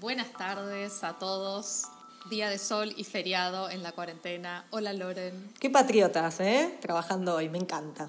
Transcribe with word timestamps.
Buenas 0.00 0.32
tardes 0.32 1.04
a 1.04 1.18
todos. 1.18 1.82
Día 2.30 2.48
de 2.48 2.56
sol 2.56 2.94
y 2.96 3.04
feriado 3.04 3.68
en 3.68 3.82
la 3.82 3.92
cuarentena. 3.92 4.64
Hola 4.70 4.94
Loren. 4.94 5.52
Qué 5.60 5.68
patriotas, 5.68 6.40
¿eh? 6.40 6.78
Trabajando 6.80 7.34
hoy, 7.34 7.50
me 7.50 7.58
encanta. 7.58 8.08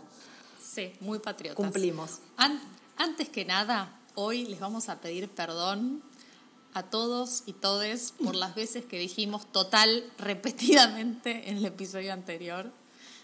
Sí, 0.64 0.94
muy 1.02 1.20
patriotas. 1.20 1.58
Cumplimos. 1.58 2.20
antes 2.96 3.28
que 3.28 3.44
nada, 3.44 4.00
hoy 4.16 4.46
les 4.46 4.62
vamos 4.62 4.88
a 4.88 5.02
pedir 5.02 5.28
perdón 5.28 6.02
a 6.74 6.84
todos 6.84 7.44
y 7.46 7.52
todes 7.52 8.14
por 8.24 8.36
las 8.36 8.56
veces 8.56 8.86
que 8.86 8.98
dijimos 8.98 9.46
total 9.52 10.10
repetidamente 10.18 11.50
en 11.50 11.58
el 11.58 11.66
episodio 11.66 12.14
anterior 12.14 12.72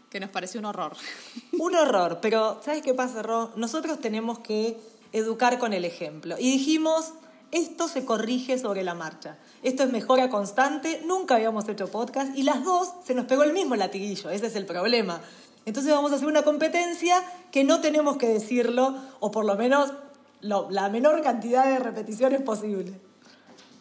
que 0.09 0.19
nos 0.19 0.29
pareció 0.29 0.59
un 0.59 0.65
horror. 0.65 0.97
Un 1.57 1.73
horror, 1.73 2.19
pero 2.21 2.59
¿sabes 2.65 2.81
qué 2.81 2.93
pasa, 2.93 3.23
Ro? 3.23 3.53
Nosotros 3.55 4.01
tenemos 4.01 4.39
que 4.39 4.77
educar 5.13 5.57
con 5.57 5.71
el 5.71 5.85
ejemplo. 5.85 6.35
Y 6.37 6.51
dijimos, 6.51 7.13
esto 7.51 7.87
se 7.87 8.05
corrige 8.05 8.57
sobre 8.57 8.83
la 8.83 8.93
marcha. 8.93 9.37
Esto 9.63 9.83
es 9.83 9.91
mejora 9.91 10.29
constante, 10.29 11.01
nunca 11.05 11.35
habíamos 11.35 11.67
hecho 11.67 11.87
podcast 11.87 12.35
y 12.35 12.43
las 12.43 12.63
dos 12.63 12.89
se 13.05 13.15
nos 13.15 13.25
pegó 13.25 13.43
el 13.43 13.53
mismo 13.53 13.75
latiguillo, 13.75 14.29
ese 14.29 14.47
es 14.47 14.55
el 14.55 14.65
problema. 14.65 15.21
Entonces 15.65 15.91
vamos 15.91 16.11
a 16.11 16.15
hacer 16.15 16.27
una 16.27 16.43
competencia 16.43 17.23
que 17.51 17.63
no 17.63 17.81
tenemos 17.81 18.17
que 18.17 18.27
decirlo, 18.27 18.95
o 19.19 19.31
por 19.31 19.45
lo 19.45 19.55
menos 19.55 19.91
la 20.41 20.89
menor 20.89 21.21
cantidad 21.21 21.65
de 21.65 21.79
repeticiones 21.79 22.41
posible. 22.41 22.99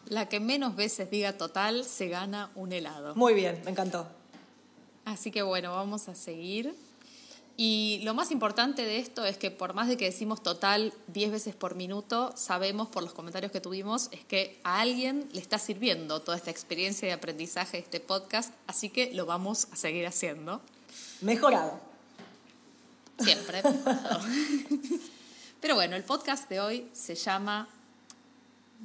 La 0.08 0.28
que 0.28 0.40
menos 0.40 0.76
veces 0.76 1.10
diga 1.10 1.32
total 1.32 1.84
se 1.84 2.08
gana 2.08 2.50
un 2.54 2.72
helado. 2.72 3.14
Muy 3.14 3.34
bien, 3.34 3.60
me 3.64 3.72
encantó. 3.72 4.06
Así 5.04 5.30
que 5.30 5.42
bueno, 5.42 5.72
vamos 5.72 6.08
a 6.08 6.14
seguir. 6.14 6.74
Y 7.58 8.00
lo 8.02 8.12
más 8.12 8.30
importante 8.30 8.82
de 8.82 8.98
esto 8.98 9.24
es 9.24 9.38
que 9.38 9.50
por 9.50 9.72
más 9.72 9.88
de 9.88 9.96
que 9.96 10.04
decimos 10.04 10.42
total 10.42 10.92
10 11.06 11.30
veces 11.30 11.54
por 11.54 11.74
minuto, 11.74 12.34
sabemos 12.36 12.88
por 12.88 13.02
los 13.02 13.14
comentarios 13.14 13.50
que 13.50 13.62
tuvimos 13.62 14.08
es 14.12 14.24
que 14.26 14.60
a 14.62 14.80
alguien 14.80 15.26
le 15.32 15.40
está 15.40 15.58
sirviendo 15.58 16.20
toda 16.20 16.36
esta 16.36 16.50
experiencia 16.50 17.08
de 17.08 17.14
aprendizaje 17.14 17.78
de 17.78 17.82
este 17.84 18.00
podcast, 18.00 18.52
así 18.66 18.90
que 18.90 19.14
lo 19.14 19.24
vamos 19.24 19.68
a 19.72 19.76
seguir 19.76 20.06
haciendo. 20.06 20.60
Mejorado. 21.22 21.80
Siempre. 23.20 23.62
Pero 25.60 25.74
bueno, 25.76 25.96
el 25.96 26.04
podcast 26.04 26.50
de 26.50 26.60
hoy 26.60 26.86
se 26.92 27.14
llama 27.14 27.68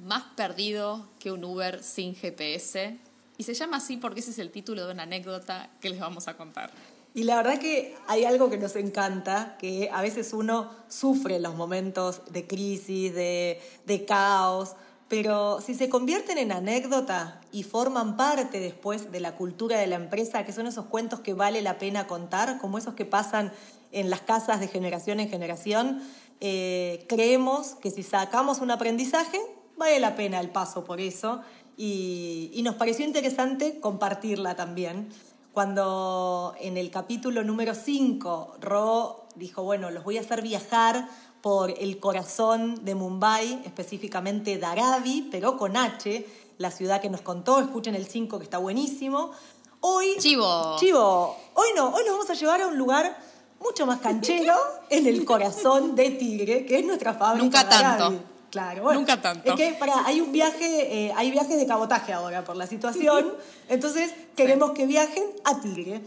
Más 0.06 0.24
perdido 0.38 1.10
que 1.20 1.34
un 1.34 1.44
Uber 1.44 1.84
sin 1.84 2.16
GPS 2.16 2.98
y 3.38 3.44
se 3.44 3.54
llama 3.54 3.78
así 3.78 3.98
porque 3.98 4.22
ese 4.22 4.32
es 4.32 4.40
el 4.40 4.50
título 4.50 4.86
de 4.86 4.94
una 4.94 5.04
anécdota 5.04 5.70
que 5.82 5.90
les 5.90 6.00
vamos 6.00 6.30
a 6.30 6.38
contar. 6.38 6.72
Y 7.14 7.24
la 7.24 7.36
verdad 7.36 7.60
que 7.60 7.96
hay 8.08 8.24
algo 8.24 8.50
que 8.50 8.58
nos 8.58 8.76
encanta, 8.78 9.58
que 9.60 9.90
a 9.92 10.02
veces 10.02 10.32
uno 10.34 10.70
sufre 10.88 11.40
los 11.40 11.56
momentos 11.56 12.22
de 12.32 12.48
crisis, 12.48 13.14
de, 13.14 13.60
de 13.86 14.06
caos, 14.06 14.76
pero 15.10 15.60
si 15.60 15.76
se 15.76 15.90
convierten 15.90 16.38
en 16.38 16.54
anécdota 16.54 17.42
y 17.52 17.64
forman 17.64 18.16
parte 18.16 18.62
después 18.62 19.12
de 19.12 19.20
la 19.20 19.36
cultura 19.36 19.78
de 19.78 19.88
la 19.88 19.98
empresa, 19.98 20.46
que 20.46 20.54
son 20.54 20.68
esos 20.68 20.86
cuentos 20.86 21.20
que 21.20 21.34
vale 21.34 21.62
la 21.62 21.80
pena 21.80 22.08
contar, 22.08 22.60
como 22.60 22.78
esos 22.78 22.94
que 22.94 23.04
pasan 23.04 23.52
en 23.92 24.10
las 24.10 24.22
casas 24.22 24.62
de 24.62 24.70
generación 24.70 25.20
en 25.20 25.28
generación, 25.28 26.02
eh, 26.40 27.06
creemos 27.10 27.76
que 27.82 27.92
si 27.92 28.04
sacamos 28.04 28.62
un 28.62 28.72
aprendizaje, 28.72 29.38
vale 29.76 30.00
la 30.00 30.16
pena 30.16 30.40
el 30.40 30.50
paso 30.50 30.86
por 30.86 31.02
eso. 31.02 31.42
Y, 31.76 32.50
y 32.54 32.62
nos 32.62 32.76
pareció 32.76 33.06
interesante 33.06 33.82
compartirla 33.82 34.56
también 34.56 35.10
cuando 35.54 36.56
en 36.60 36.78
el 36.78 36.90
capítulo 36.92 37.44
número 37.44 37.76
5 37.76 38.58
Ro 38.62 39.26
dijo, 39.36 39.64
bueno, 39.64 39.92
los 39.92 40.04
voy 40.04 40.18
a 40.18 40.22
hacer 40.22 40.42
viajar 40.42 41.08
por 41.42 41.72
el 41.72 42.00
corazón 42.00 42.86
de 42.86 42.96
Mumbai, 42.96 43.62
específicamente 43.66 44.58
Dharavi, 44.58 45.30
pero 45.32 45.58
con 45.58 45.76
H, 45.76 46.26
la 46.58 46.72
ciudad 46.72 47.02
que 47.02 47.10
nos 47.10 47.22
contó, 47.22 47.60
escuchen 47.60 47.96
el 47.96 48.06
5 48.06 48.38
que 48.38 48.44
está 48.44 48.60
buenísimo. 48.60 49.32
Hoy... 49.80 50.16
Chivo. 50.20 50.76
Chivo. 50.78 51.36
Hoy 51.56 51.70
no, 51.76 51.90
hoy 51.90 52.04
nos 52.06 52.14
vamos 52.14 52.30
a 52.30 52.34
llevar 52.36 52.62
a 52.62 52.68
un 52.68 52.78
lugar 52.78 53.18
mucho 53.60 53.86
más 53.86 54.00
canchero, 54.00 54.56
en 54.90 55.06
el 55.06 55.24
corazón 55.26 55.96
de 55.96 56.12
Tigre, 56.12 56.66
que 56.66 56.80
es 56.80 56.86
nuestra 56.86 57.14
fábrica. 57.14 57.44
Nunca 57.44 57.70
tanto. 57.70 58.24
Claro, 58.52 58.94
Nunca 58.94 59.22
tanto. 59.22 59.50
Es 59.50 59.56
que 59.56 59.74
para, 59.80 60.06
hay 60.06 60.20
un 60.20 60.34
viaje, 60.34 61.08
eh, 61.08 61.14
hay 61.16 61.32
viajes 61.32 61.58
de 61.58 61.66
cabotaje 61.66 62.12
ahora 62.12 62.44
por 62.44 62.58
la 62.58 62.68
situación, 62.68 63.34
entonces 63.70 64.14
queremos 64.36 64.72
que 64.72 64.86
viajen 64.86 65.24
a 65.46 65.62
Tigre. 65.62 66.02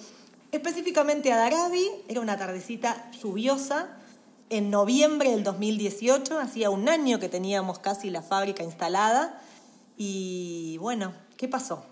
Específicamente 0.52 1.32
a 1.32 1.36
Darabi, 1.36 1.88
era 2.06 2.20
una 2.20 2.36
tardecita 2.36 3.10
lluviosa, 3.12 3.88
en 4.50 4.70
noviembre 4.70 5.30
del 5.30 5.42
2018, 5.42 6.38
hacía 6.38 6.68
un 6.68 6.88
año 6.88 7.18
que 7.18 7.30
teníamos 7.30 7.78
casi 7.78 8.10
la 8.10 8.20
fábrica 8.20 8.62
instalada, 8.62 9.40
y 9.96 10.76
bueno, 10.78 11.14
¿qué 11.38 11.48
pasó? 11.48 11.86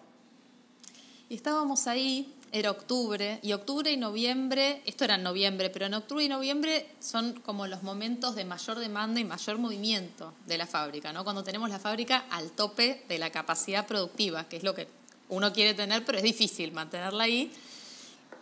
Y 1.30 1.34
estábamos 1.34 1.86
ahí 1.86 2.36
era 2.52 2.70
octubre, 2.70 3.40
y 3.42 3.54
octubre 3.54 3.90
y 3.90 3.96
noviembre, 3.96 4.82
esto 4.84 5.04
era 5.04 5.14
en 5.14 5.22
noviembre, 5.22 5.70
pero 5.70 5.86
en 5.86 5.94
octubre 5.94 6.22
y 6.22 6.28
noviembre 6.28 6.86
son 7.00 7.32
como 7.40 7.66
los 7.66 7.82
momentos 7.82 8.34
de 8.34 8.44
mayor 8.44 8.78
demanda 8.78 9.20
y 9.20 9.24
mayor 9.24 9.58
movimiento 9.58 10.34
de 10.46 10.58
la 10.58 10.66
fábrica, 10.66 11.14
¿no? 11.14 11.24
Cuando 11.24 11.42
tenemos 11.42 11.70
la 11.70 11.78
fábrica 11.78 12.26
al 12.30 12.50
tope 12.50 13.04
de 13.08 13.18
la 13.18 13.30
capacidad 13.30 13.86
productiva, 13.86 14.48
que 14.48 14.58
es 14.58 14.64
lo 14.64 14.74
que 14.74 14.86
uno 15.30 15.50
quiere 15.54 15.72
tener, 15.72 16.04
pero 16.04 16.18
es 16.18 16.24
difícil 16.24 16.72
mantenerla 16.72 17.24
ahí. 17.24 17.50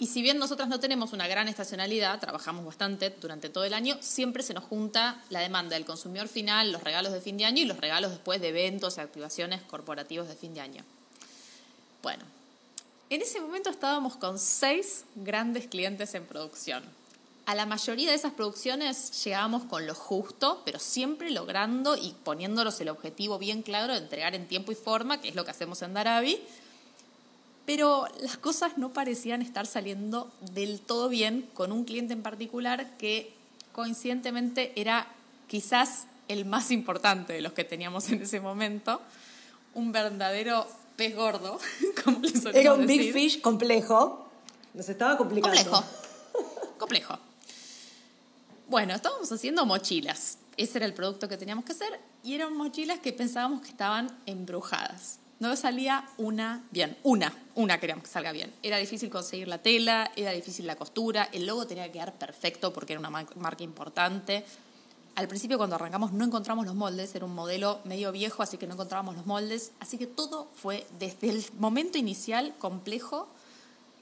Y 0.00 0.09
si 0.09 0.22
bien 0.22 0.38
nosotras 0.38 0.69
no 0.69 0.81
tenemos 0.81 1.12
una 1.12 1.28
gran 1.28 1.47
estacionalidad, 1.47 2.19
trabajamos 2.19 2.65
bastante 2.65 3.10
durante 3.10 3.48
todo 3.48 3.62
el 3.62 3.75
año, 3.75 3.97
siempre 4.00 4.42
se 4.42 4.54
nos 4.54 4.65
junta 4.65 5.22
la 5.31 5.38
demanda 5.38 5.77
del 5.77 5.84
consumidor 5.84 6.27
final, 6.27 6.72
los 6.72 6.82
regalos 6.82 7.12
de 7.12 7.21
fin 7.21 7.37
de 7.37 7.44
año 7.44 7.62
y 7.62 7.66
los 7.66 7.77
regalos 7.77 8.10
después 8.10 8.41
de 8.41 8.48
eventos 8.48 8.97
y 8.97 9.00
activaciones 9.03 9.62
corporativos 9.62 10.27
de 10.27 10.34
fin 10.34 10.54
de 10.54 10.62
año. 10.62 10.84
Bueno, 12.03 12.25
en 13.10 13.22
ese 13.22 13.41
momento 13.41 13.71
estábamos 13.71 14.16
con 14.16 14.38
seis 14.38 15.04
grandes 15.16 15.66
clientes 15.66 16.15
en 16.15 16.25
producción. 16.25 16.84
A 17.44 17.56
la 17.56 17.66
mayoría 17.66 18.10
de 18.10 18.15
esas 18.15 18.32
producciones 18.32 19.25
llegábamos 19.25 19.65
con 19.65 19.84
lo 19.84 19.97
justo, 19.97 20.62
pero 20.65 20.78
siempre 20.78 21.32
logrando 21.32 21.97
y 21.97 22.15
poniéndonos 22.22 22.81
el 22.81 22.88
objetivo 22.88 23.41
bien 23.41 23.62
claro 23.62 23.93
de 23.93 23.98
entregar 23.98 24.37
en 24.37 24.47
tiempo 24.47 24.71
y 24.71 24.76
forma, 24.76 25.21
que 25.21 25.28
es 25.28 25.34
lo 25.34 25.44
que 25.44 25.50
hacemos 25.50 25.82
en 25.82 25.93
Darabi. 25.93 26.41
Pero 27.66 28.06
las 28.21 28.37
cosas 28.37 28.78
no 28.78 28.93
parecían 28.93 29.42
estar 29.42 29.66
saliendo 29.66 30.31
del 30.53 30.81
todo 30.81 31.09
bien 31.09 31.50
con 31.53 31.72
un 31.72 31.84
cliente 31.84 32.12
en 32.12 32.22
particular 32.22 32.97
que 32.97 33.34
coincidentemente 33.72 34.72
era 34.77 35.09
quizás 35.48 36.06
el 36.28 36.44
más 36.44 36.71
importante 36.71 37.32
de 37.32 37.41
los 37.41 37.54
que 37.54 37.65
teníamos 37.65 38.09
en 38.10 38.22
ese 38.22 38.38
momento, 38.38 39.03
un 39.75 39.91
verdadero 39.91 40.69
pez 41.00 41.16
gordo, 41.16 41.59
como 42.05 42.21
Era 42.53 42.75
un 42.75 42.87
big 42.87 43.11
fish 43.11 43.41
complejo. 43.41 44.28
Nos 44.75 44.87
estaba 44.87 45.16
complicando. 45.16 45.56
Complejo. 45.56 45.84
complejo. 46.78 47.19
Bueno, 48.69 48.94
estábamos 48.94 49.33
haciendo 49.33 49.65
mochilas. 49.65 50.37
Ese 50.59 50.77
era 50.77 50.84
el 50.84 50.93
producto 50.93 51.27
que 51.27 51.39
teníamos 51.39 51.65
que 51.65 51.72
hacer 51.72 51.99
y 52.22 52.34
eran 52.34 52.55
mochilas 52.55 52.99
que 52.99 53.15
pensábamos 53.15 53.62
que 53.62 53.69
estaban 53.69 54.15
embrujadas. 54.27 55.21
No 55.39 55.56
salía 55.56 56.06
una 56.19 56.65
bien, 56.71 56.99
una, 57.03 57.33
una 57.55 57.81
queríamos 57.81 58.05
que 58.05 58.10
salga 58.10 58.33
bien. 58.33 58.53
Era 58.62 58.77
difícil 58.77 59.09
conseguir 59.09 59.49
la 59.49 59.56
tela, 59.56 60.12
era 60.16 60.33
difícil 60.33 60.66
la 60.66 60.77
costura, 60.77 61.31
el 61.33 61.47
logo 61.47 61.66
tenía 61.66 61.87
que 61.87 61.93
quedar 61.93 62.12
perfecto 62.12 62.75
porque 62.75 62.93
era 62.93 63.00
una 63.00 63.09
marca 63.09 63.65
importante. 63.65 64.44
Al 65.15 65.28
principio 65.28 65.59
cuando 65.59 65.76
arrancamos 65.76 66.12
no 66.12 66.25
encontramos 66.25 66.66
los 66.66 66.75
moldes, 66.75 67.15
era 67.15 67.25
un 67.25 67.34
modelo 67.34 67.81
medio 67.84 68.12
viejo, 68.12 68.43
así 68.43 68.56
que 68.56 68.66
no 68.66 68.75
encontrábamos 68.75 69.16
los 69.16 69.26
moldes, 69.26 69.72
así 69.81 69.98
que 69.98 70.06
todo 70.06 70.48
fue 70.54 70.87
desde 70.98 71.31
el 71.31 71.44
momento 71.59 71.98
inicial 71.98 72.54
complejo. 72.59 73.28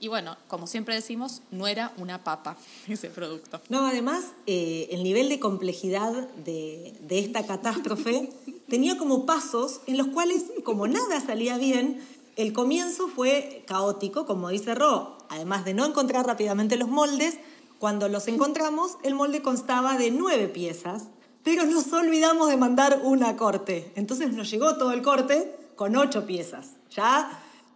Y 0.00 0.06
bueno, 0.06 0.36
como 0.46 0.69
siempre 0.69 0.94
decimos, 0.94 1.43
no 1.50 1.66
era 1.66 1.93
una 1.96 2.22
papa 2.22 2.56
ese 2.88 3.10
producto. 3.10 3.60
No, 3.69 3.87
además, 3.87 4.25
eh, 4.46 4.88
el 4.93 5.02
nivel 5.02 5.28
de 5.28 5.40
complejidad 5.40 6.28
de, 6.44 6.96
de 7.00 7.19
esta 7.19 7.46
catástrofe 7.46 8.31
tenía 8.69 8.96
como 8.96 9.26
pasos 9.26 9.81
en 9.87 9.96
los 9.96 10.08
cuales, 10.08 10.44
como 10.62 10.87
nada 10.87 11.20
salía 11.20 11.58
bien, 11.58 12.00
el 12.37 12.52
comienzo 12.52 13.08
fue 13.08 13.64
caótico, 13.66 14.25
como 14.25 14.50
dice 14.50 14.76
Ro, 14.76 15.19
además 15.28 15.64
de 15.64 15.75
no 15.75 15.84
encontrar 15.84 16.25
rápidamente 16.25 16.76
los 16.76 16.88
moldes, 16.88 17.38
cuando 17.78 18.08
los 18.08 18.28
encontramos, 18.28 18.98
el 19.02 19.14
molde 19.14 19.42
constaba 19.42 19.96
de 19.96 20.10
nueve 20.10 20.48
piezas, 20.48 21.04
pero 21.44 21.64
nos 21.64 21.92
olvidamos 21.92 22.48
de 22.48 22.56
mandar 22.56 23.00
una 23.04 23.36
corte. 23.36 23.92
Entonces 23.94 24.32
nos 24.32 24.50
llegó 24.50 24.76
todo 24.76 24.92
el 24.92 25.02
corte 25.02 25.56
con 25.76 25.96
ocho 25.96 26.26
piezas. 26.26 26.72
Ya, 26.90 27.30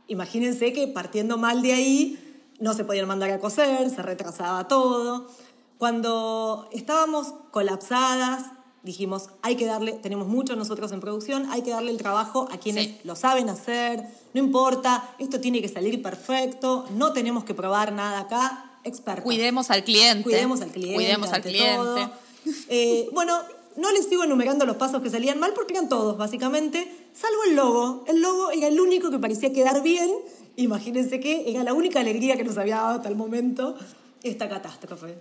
imagínense 0.08 0.72
que 0.72 0.88
partiendo 0.88 1.38
mal 1.38 1.62
de 1.62 1.72
ahí, 1.72 2.44
no 2.58 2.74
se 2.74 2.84
podían 2.84 3.08
mandar 3.08 3.30
a 3.30 3.38
coser, 3.38 3.90
se 3.90 4.02
retrasaba 4.02 4.68
todo. 4.68 5.28
Cuando 5.78 6.68
estábamos 6.72 7.34
colapsadas, 7.50 8.46
dijimos, 8.82 9.30
hay 9.42 9.56
que 9.56 9.66
darle, 9.66 9.92
tenemos 9.92 10.26
mucho 10.26 10.56
nosotros 10.56 10.90
en 10.92 11.00
producción, 11.00 11.46
hay 11.50 11.62
que 11.62 11.70
darle 11.70 11.92
el 11.92 11.98
trabajo 11.98 12.48
a 12.52 12.58
quienes 12.58 13.04
lo 13.04 13.14
saben 13.16 13.48
hacer, 13.48 14.04
no 14.34 14.40
importa, 14.40 15.14
esto 15.18 15.40
tiene 15.40 15.60
que 15.60 15.68
salir 15.68 16.02
perfecto, 16.02 16.86
no 16.96 17.12
tenemos 17.12 17.44
que 17.44 17.54
probar 17.54 17.92
nada 17.92 18.20
acá, 18.20 18.71
Cuidemos 19.22 19.70
al 19.70 19.84
cliente. 19.84 20.22
Cuidemos 20.24 20.60
al 20.60 20.70
cliente. 20.70 20.94
Cuidemos 20.94 21.32
al 21.32 21.42
cliente. 21.42 22.08
Eh, 22.68 23.08
bueno, 23.12 23.38
no 23.76 23.92
les 23.92 24.08
sigo 24.08 24.24
enumerando 24.24 24.66
los 24.66 24.76
pasos 24.76 25.02
que 25.02 25.10
salían 25.10 25.38
mal 25.38 25.52
porque 25.54 25.74
eran 25.74 25.88
todos, 25.88 26.16
básicamente. 26.16 27.08
salvo 27.14 27.44
el 27.48 27.56
logo. 27.56 28.04
El 28.08 28.20
logo 28.20 28.50
era 28.50 28.66
el 28.66 28.80
único 28.80 29.10
que 29.10 29.18
parecía 29.18 29.52
quedar 29.52 29.82
bien. 29.82 30.10
Imagínense 30.56 31.20
que 31.20 31.50
era 31.50 31.62
la 31.62 31.72
única 31.72 32.00
alegría 32.00 32.36
que 32.36 32.44
nos 32.44 32.58
había 32.58 32.76
dado 32.76 32.96
hasta 32.96 33.08
el 33.08 33.16
momento 33.16 33.76
esta 34.22 34.48
catástrofe. 34.48 35.18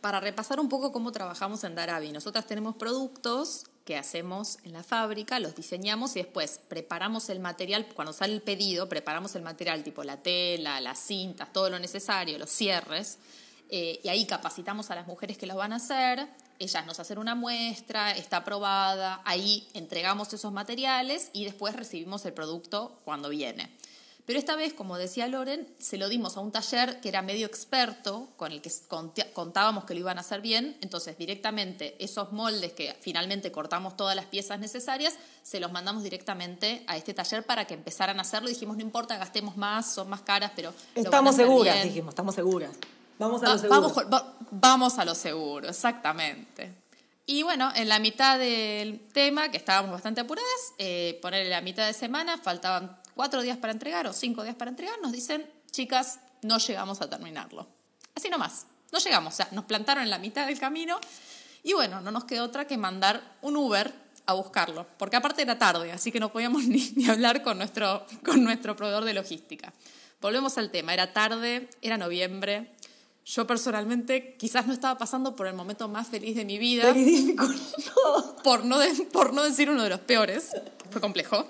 Para 0.00 0.20
repasar 0.20 0.60
un 0.60 0.68
poco 0.68 0.92
cómo 0.92 1.12
trabajamos 1.12 1.64
en 1.64 1.74
Darabi, 1.74 2.12
nosotras 2.12 2.46
tenemos 2.46 2.76
productos 2.76 3.64
que 3.86 3.96
hacemos 3.96 4.58
en 4.64 4.72
la 4.72 4.82
fábrica, 4.82 5.38
los 5.38 5.54
diseñamos 5.54 6.16
y 6.16 6.18
después 6.18 6.60
preparamos 6.68 7.30
el 7.30 7.38
material, 7.38 7.86
cuando 7.94 8.12
sale 8.12 8.34
el 8.34 8.42
pedido, 8.42 8.88
preparamos 8.88 9.36
el 9.36 9.42
material 9.42 9.84
tipo 9.84 10.02
la 10.02 10.16
tela, 10.16 10.80
las 10.80 10.98
cintas, 10.98 11.52
todo 11.52 11.70
lo 11.70 11.78
necesario, 11.78 12.36
los 12.36 12.50
cierres, 12.50 13.18
eh, 13.70 14.00
y 14.02 14.08
ahí 14.08 14.26
capacitamos 14.26 14.90
a 14.90 14.96
las 14.96 15.06
mujeres 15.06 15.38
que 15.38 15.46
lo 15.46 15.54
van 15.54 15.72
a 15.72 15.76
hacer, 15.76 16.28
ellas 16.58 16.84
nos 16.84 16.98
hacen 16.98 17.18
una 17.18 17.36
muestra, 17.36 18.10
está 18.10 18.38
aprobada, 18.38 19.22
ahí 19.24 19.68
entregamos 19.72 20.32
esos 20.32 20.52
materiales 20.52 21.30
y 21.32 21.44
después 21.44 21.76
recibimos 21.76 22.26
el 22.26 22.32
producto 22.32 22.98
cuando 23.04 23.28
viene. 23.28 23.70
Pero 24.26 24.40
esta 24.40 24.56
vez, 24.56 24.74
como 24.74 24.98
decía 24.98 25.28
Loren, 25.28 25.68
se 25.78 25.98
lo 25.98 26.08
dimos 26.08 26.36
a 26.36 26.40
un 26.40 26.50
taller 26.50 27.00
que 27.00 27.08
era 27.08 27.22
medio 27.22 27.46
experto, 27.46 28.28
con 28.36 28.50
el 28.50 28.60
que 28.60 28.72
contábamos 29.32 29.84
que 29.84 29.94
lo 29.94 30.00
iban 30.00 30.18
a 30.18 30.22
hacer 30.22 30.40
bien. 30.40 30.76
Entonces, 30.80 31.16
directamente 31.16 31.94
esos 32.00 32.32
moldes 32.32 32.72
que 32.72 32.96
finalmente 33.00 33.52
cortamos 33.52 33.96
todas 33.96 34.16
las 34.16 34.24
piezas 34.24 34.58
necesarias, 34.58 35.14
se 35.44 35.60
los 35.60 35.70
mandamos 35.70 36.02
directamente 36.02 36.82
a 36.88 36.96
este 36.96 37.14
taller 37.14 37.44
para 37.44 37.66
que 37.68 37.74
empezaran 37.74 38.18
a 38.18 38.22
hacerlo. 38.22 38.48
Dijimos, 38.48 38.76
no 38.76 38.82
importa, 38.82 39.16
gastemos 39.16 39.56
más, 39.56 39.94
son 39.94 40.08
más 40.10 40.22
caras, 40.22 40.50
pero... 40.56 40.74
Estamos 40.96 41.36
seguras, 41.36 41.84
dijimos, 41.84 42.10
estamos 42.10 42.34
seguras. 42.34 42.72
Vamos 43.20 43.44
a 43.44 43.50
lo 43.50 43.58
seguro. 43.58 43.80
Vamos, 43.80 44.24
vamos 44.50 44.98
a 44.98 45.04
lo 45.04 45.14
seguro, 45.14 45.68
exactamente. 45.68 46.74
Y 47.26 47.44
bueno, 47.44 47.72
en 47.76 47.88
la 47.88 48.00
mitad 48.00 48.40
del 48.40 49.00
tema, 49.12 49.50
que 49.52 49.56
estábamos 49.56 49.92
bastante 49.92 50.20
apuradas, 50.20 50.50
eh, 50.78 51.18
ponerle 51.22 51.50
la 51.50 51.60
mitad 51.60 51.86
de 51.86 51.92
semana, 51.92 52.38
faltaban 52.38 52.98
cuatro 53.16 53.40
días 53.40 53.56
para 53.56 53.72
entregar 53.72 54.06
o 54.06 54.12
cinco 54.12 54.44
días 54.44 54.54
para 54.54 54.70
entregar, 54.70 55.00
nos 55.00 55.10
dicen, 55.10 55.50
chicas, 55.72 56.20
no 56.42 56.58
llegamos 56.58 57.00
a 57.00 57.08
terminarlo. 57.08 57.66
Así 58.14 58.28
nomás, 58.28 58.66
no 58.92 58.98
llegamos, 58.98 59.32
o 59.32 59.36
sea, 59.36 59.48
nos 59.52 59.64
plantaron 59.64 60.04
en 60.04 60.10
la 60.10 60.18
mitad 60.18 60.46
del 60.46 60.60
camino 60.60 61.00
y 61.62 61.72
bueno, 61.72 62.02
no 62.02 62.10
nos 62.10 62.24
quedó 62.24 62.44
otra 62.44 62.66
que 62.66 62.76
mandar 62.76 63.38
un 63.40 63.56
Uber 63.56 63.92
a 64.26 64.34
buscarlo, 64.34 64.86
porque 64.98 65.16
aparte 65.16 65.42
era 65.42 65.58
tarde, 65.58 65.92
así 65.92 66.12
que 66.12 66.20
no 66.20 66.30
podíamos 66.30 66.64
ni, 66.68 66.92
ni 66.94 67.08
hablar 67.08 67.42
con 67.42 67.56
nuestro, 67.56 68.06
con 68.22 68.44
nuestro 68.44 68.76
proveedor 68.76 69.06
de 69.06 69.14
logística. 69.14 69.72
Volvemos 70.20 70.58
al 70.58 70.70
tema, 70.70 70.92
era 70.92 71.14
tarde, 71.14 71.70
era 71.80 71.96
noviembre, 71.96 72.76
yo 73.24 73.46
personalmente 73.46 74.36
quizás 74.36 74.66
no 74.66 74.74
estaba 74.74 74.98
pasando 74.98 75.34
por 75.34 75.46
el 75.46 75.54
momento 75.54 75.88
más 75.88 76.06
feliz 76.06 76.36
de 76.36 76.44
mi 76.44 76.58
vida. 76.58 76.94
Por 78.44 78.64
no, 78.64 78.78
por 79.10 79.32
no 79.32 79.42
decir 79.42 79.68
uno 79.68 79.82
de 79.82 79.90
los 79.90 80.00
peores. 80.00 80.50
Fue 80.90 81.00
complejo. 81.00 81.48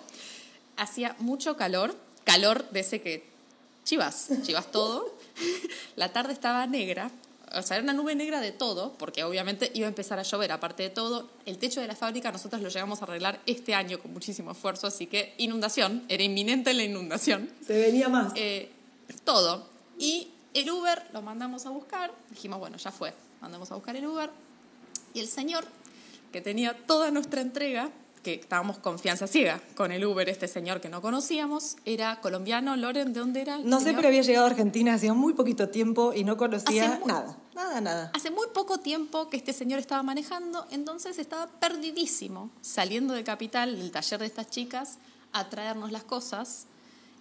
Hacía 0.76 1.17
mucho 1.19 1.56
calor, 1.56 1.96
calor 2.25 2.69
de 2.70 2.81
ese 2.81 3.00
que 3.00 3.28
chivas, 3.84 4.28
chivas 4.43 4.70
todo. 4.70 5.14
La 5.96 6.12
tarde 6.12 6.32
estaba 6.32 6.67
negra, 6.67 7.11
o 7.55 7.62
sea, 7.62 7.76
era 7.76 7.84
una 7.84 7.93
nube 7.93 8.14
negra 8.14 8.40
de 8.40 8.52
todo, 8.52 8.93
porque 8.99 9.25
obviamente 9.25 9.70
iba 9.75 9.87
a 9.87 9.88
empezar 9.88 10.19
a 10.19 10.23
llover, 10.23 10.52
aparte 10.52 10.82
de 10.82 10.90
todo. 10.90 11.28
El 11.46 11.58
techo 11.58 11.81
de 11.81 11.87
la 11.87 11.94
fábrica 11.94 12.32
nosotros 12.32 12.61
lo 12.61 12.69
llegamos 12.69 13.00
a 13.00 13.05
arreglar 13.05 13.40
este 13.46 13.75
año 13.75 14.00
con 14.00 14.12
muchísimo 14.12 14.50
esfuerzo, 14.50 14.88
así 14.88 15.06
que 15.06 15.34
inundación, 15.38 16.05
era 16.08 16.23
inminente 16.23 16.75
la 16.75 16.82
inundación. 16.82 17.49
Se 17.64 17.81
venía 17.81 18.08
más. 18.08 18.32
Eh, 18.34 18.70
todo. 19.25 19.69
Y 19.99 20.29
el 20.55 20.70
Uber 20.70 21.02
lo 21.12 21.22
mandamos 21.22 21.67
a 21.67 21.70
buscar, 21.70 22.12
dijimos, 22.31 22.58
bueno, 22.58 22.76
ya 22.79 22.90
fue, 22.90 23.14
mandamos 23.40 23.70
a 23.70 23.76
buscar 23.76 23.94
el 23.96 24.06
Uber. 24.06 24.31
Y 25.14 25.20
el 25.20 25.29
señor, 25.29 25.64
que 26.32 26.40
tenía 26.40 26.76
toda 26.87 27.11
nuestra 27.11 27.40
entrega, 27.40 27.90
que 28.26 28.34
estábamos 28.34 28.78
confianza 28.78 29.28
ciega 29.28 29.61
con 29.76 29.93
el 29.93 30.05
Uber, 30.05 30.28
este 30.28 30.49
señor 30.49 30.81
que 30.81 30.88
no 30.88 31.00
conocíamos, 31.00 31.76
era 31.84 32.20
colombiano, 32.20 32.75
Loren, 32.75 33.12
¿de 33.12 33.20
dónde 33.20 33.40
era? 33.40 33.58
No 33.58 33.78
sé, 33.78 33.94
pero 33.94 34.08
había 34.08 34.23
llegado 34.23 34.46
a 34.46 34.50
Argentina 34.50 34.94
hacía 34.94 35.14
muy 35.14 35.34
poquito 35.34 35.69
tiempo 35.69 36.12
y 36.12 36.25
no 36.25 36.37
conocía 36.37 37.00
nada, 37.06 37.37
nada, 37.55 37.81
nada. 37.81 38.11
Hace 38.14 38.32
muy 38.32 38.49
poco 38.52 38.78
tiempo 38.78 39.31
que 39.31 39.37
este 39.37 39.52
señor 39.52 39.78
estaba 39.78 40.02
manejando, 40.02 40.67
entonces 40.73 41.20
estaba 41.20 41.46
perdidísimo, 41.46 42.50
saliendo 42.62 43.14
de 43.14 43.23
Capital, 43.23 43.78
del 43.78 43.93
taller 43.93 44.19
de 44.19 44.26
estas 44.26 44.50
chicas, 44.50 44.99
a 45.32 45.49
traernos 45.49 45.93
las 45.93 46.02
cosas 46.02 46.67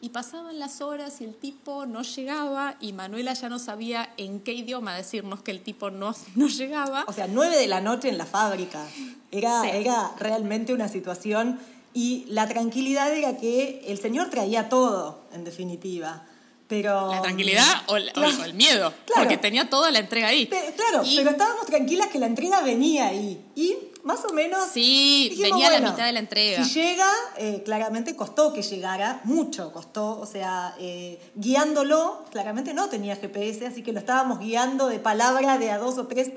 y 0.05 0.09
pasaban 0.09 0.59
las 0.59 0.81
horas 0.81 1.19
y 1.19 1.23
el 1.23 1.33
tipo 1.33 1.87
no 1.87 2.03
llegaba 2.03 2.75
y 2.79 2.93
Manuela 2.93 3.33
ya 3.33 3.49
no 3.49 3.57
sabía 3.57 4.13
en 4.17 4.39
qué 4.39 4.53
idioma 4.53 4.95
decirnos 4.95 5.41
que 5.41 5.49
el 5.49 5.61
tipo 5.61 5.89
no, 5.89 6.15
no 6.35 6.47
llegaba. 6.47 7.05
O 7.07 7.13
sea, 7.13 7.25
nueve 7.27 7.57
de 7.57 7.65
la 7.65 7.81
noche 7.81 8.09
en 8.09 8.19
la 8.19 8.27
fábrica. 8.27 8.85
Era, 9.31 9.67
era 9.67 10.11
realmente 10.19 10.75
una 10.75 10.89
situación 10.89 11.59
y 11.95 12.25
la 12.27 12.47
tranquilidad 12.47 13.11
era 13.11 13.37
que 13.37 13.83
el 13.87 13.97
señor 13.97 14.29
traía 14.29 14.69
todo, 14.69 15.21
en 15.33 15.43
definitiva. 15.43 16.23
Pero, 16.67 17.09
la 17.09 17.23
tranquilidad 17.23 17.65
o, 17.87 17.97
el 17.97 18.53
miedo, 18.53 18.93
porque 19.15 19.37
tenía 19.37 19.71
toda 19.71 19.89
la 19.89 19.99
entrega 19.99 20.27
ahí. 20.27 20.45
claro, 20.47 21.03
pero 21.15 21.31
estábamos 21.31 21.65
tranquilas 21.65 22.09
que 22.09 22.19
la 22.19 22.27
entrega 22.27 22.61
venía 22.61 23.07
ahí. 23.07 23.43
Y 23.55 23.75
más 24.05 24.23
o 24.23 24.31
menos. 24.33 24.59
Sí, 24.71 25.35
venía 25.41 25.67
a 25.67 25.79
la 25.79 25.89
mitad 25.89 26.05
de 26.05 26.13
la 26.13 26.19
entrega. 26.19 26.63
Si 26.63 26.79
llega, 26.79 27.09
eh, 27.37 27.63
claramente 27.65 28.15
costó 28.15 28.53
que 28.53 28.61
llegara, 28.61 29.19
mucho 29.23 29.73
costó, 29.73 30.19
o 30.19 30.25
sea, 30.27 30.75
eh, 30.79 31.19
guiándolo, 31.33 32.23
claramente 32.31 32.73
no 32.73 32.87
tenía 32.87 33.15
GPS, 33.15 33.65
así 33.65 33.81
que 33.81 33.91
lo 33.91 33.99
estábamos 33.99 34.39
guiando 34.39 34.87
de 34.87 34.99
palabra 34.99 35.57
de 35.57 35.71
a 35.71 35.79
dos 35.79 35.97
o 35.97 36.05
tres. 36.05 36.31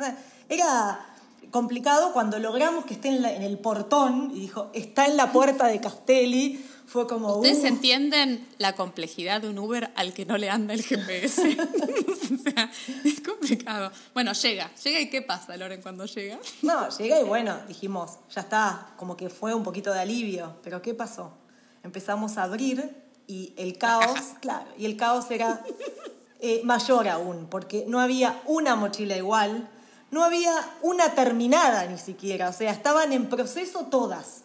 Era 0.49 1.07
complicado 1.51 2.13
cuando 2.13 2.39
logramos 2.39 2.85
que 2.85 2.95
esté 2.95 3.09
en, 3.09 3.25
en 3.25 3.43
el 3.43 3.59
portón 3.59 4.31
y 4.35 4.41
dijo, 4.41 4.71
está 4.75 5.07
en 5.07 5.17
la 5.17 5.33
puerta 5.33 5.67
de 5.67 5.81
Castelli 5.81 6.65
fue 6.89 7.07
como... 7.07 7.37
¿Ustedes 7.37 7.65
uh. 7.65 7.67
entienden 7.67 8.49
la 8.57 8.75
complejidad 8.75 9.43
de 9.43 9.51
un 9.51 9.59
Uber 9.59 9.93
al 9.95 10.15
que 10.15 10.25
no 10.25 10.39
le 10.39 10.49
anda 10.49 10.73
el 10.73 10.83
GPS? 10.83 11.43
o 11.61 12.51
sea, 12.51 12.73
es 13.05 13.21
complicado. 13.21 13.93
Bueno, 14.15 14.33
llega. 14.33 14.71
Llega 14.83 15.01
y 15.01 15.11
¿qué 15.11 15.21
pasa, 15.21 15.57
Loren, 15.57 15.83
cuando 15.83 16.07
llega? 16.07 16.39
No, 16.63 16.89
llega 16.89 17.21
y 17.21 17.25
bueno, 17.25 17.59
dijimos, 17.69 18.13
ya 18.35 18.41
está, 18.41 18.95
como 18.97 19.17
que 19.17 19.29
fue 19.29 19.55
un 19.55 19.63
poquito 19.63 19.93
de 19.93 20.01
alivio. 20.01 20.57
Pero 20.63 20.81
¿qué 20.81 20.95
pasó? 20.95 21.35
Empezamos 21.83 22.39
a 22.39 22.45
abrir 22.45 22.91
y 23.27 23.53
el 23.59 23.77
caos, 23.77 24.21
claro, 24.41 24.67
y 24.79 24.87
el 24.87 24.97
caos 24.97 25.31
era 25.31 25.63
eh, 26.41 26.63
mayor 26.65 27.07
aún, 27.09 27.49
porque 27.51 27.85
no 27.87 28.01
había 28.01 28.41
una 28.47 28.77
mochila 28.77 29.15
igual, 29.15 29.69
no 30.11 30.25
había 30.25 30.55
una 30.83 31.15
terminada 31.15 31.85
ni 31.87 31.99
siquiera, 31.99 32.49
o 32.49 32.53
sea, 32.53 32.73
estaban 32.73 33.13
en 33.13 33.29
proceso 33.29 33.87
todas. 33.87 34.43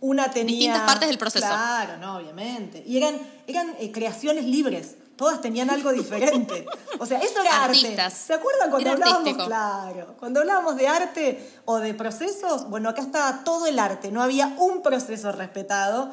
Una 0.00 0.30
tenía... 0.30 0.56
Distintas 0.56 0.82
partes 0.82 1.08
del 1.08 1.18
proceso. 1.18 1.46
Claro, 1.46 1.96
no, 1.96 2.18
obviamente. 2.18 2.82
Y 2.86 2.98
eran, 2.98 3.18
eran 3.46 3.74
eh, 3.78 3.90
creaciones 3.92 4.44
libres. 4.44 4.94
Todas 5.16 5.40
tenían 5.40 5.70
algo 5.70 5.90
diferente. 5.92 6.66
O 6.98 7.06
sea, 7.06 7.18
eso 7.20 7.40
era 7.40 7.64
arte. 7.64 8.10
¿Se 8.10 8.34
acuerdan 8.34 8.70
cuando 8.70 8.90
hablábamos? 8.90 9.46
Claro. 9.46 10.14
Cuando 10.18 10.40
hablábamos 10.40 10.76
de 10.76 10.86
arte 10.86 11.50
o 11.64 11.78
de 11.78 11.94
procesos, 11.94 12.68
bueno, 12.68 12.90
acá 12.90 13.00
estaba 13.00 13.42
todo 13.42 13.66
el 13.66 13.78
arte. 13.78 14.12
No 14.12 14.22
había 14.22 14.54
un 14.58 14.82
proceso 14.82 15.32
respetado. 15.32 16.10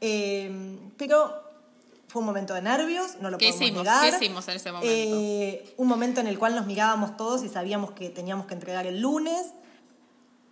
Eh, 0.00 0.78
pero 0.96 1.45
fue 2.08 2.20
un 2.20 2.26
momento 2.26 2.54
de 2.54 2.62
nervios, 2.62 3.16
no 3.20 3.30
lo 3.30 3.38
podemos 3.38 3.60
hicimos? 3.60 3.82
negar. 3.82 4.10
¿Qué 4.10 4.24
hicimos 4.24 4.46
en 4.48 4.56
ese 4.56 4.72
momento? 4.72 4.94
Eh, 4.94 5.74
un 5.76 5.88
momento 5.88 6.20
en 6.20 6.26
el 6.26 6.38
cual 6.38 6.54
nos 6.54 6.66
mirábamos 6.66 7.16
todos 7.16 7.42
y 7.44 7.48
sabíamos 7.48 7.92
que 7.92 8.10
teníamos 8.10 8.46
que 8.46 8.54
entregar 8.54 8.86
el 8.86 9.00
lunes. 9.00 9.46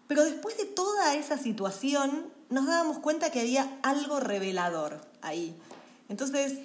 Pero 0.07 0.25
después 0.25 0.57
de 0.59 0.65
toda 0.67 1.15
esa 1.15 1.39
situación, 1.39 2.27
nos 2.51 2.67
dábamos 2.67 2.99
cuenta 2.99 3.31
que 3.31 3.41
había 3.41 3.79
algo 3.83 4.21
revelador 4.21 5.01
ahí. 5.23 5.57
Entonces 6.09 6.59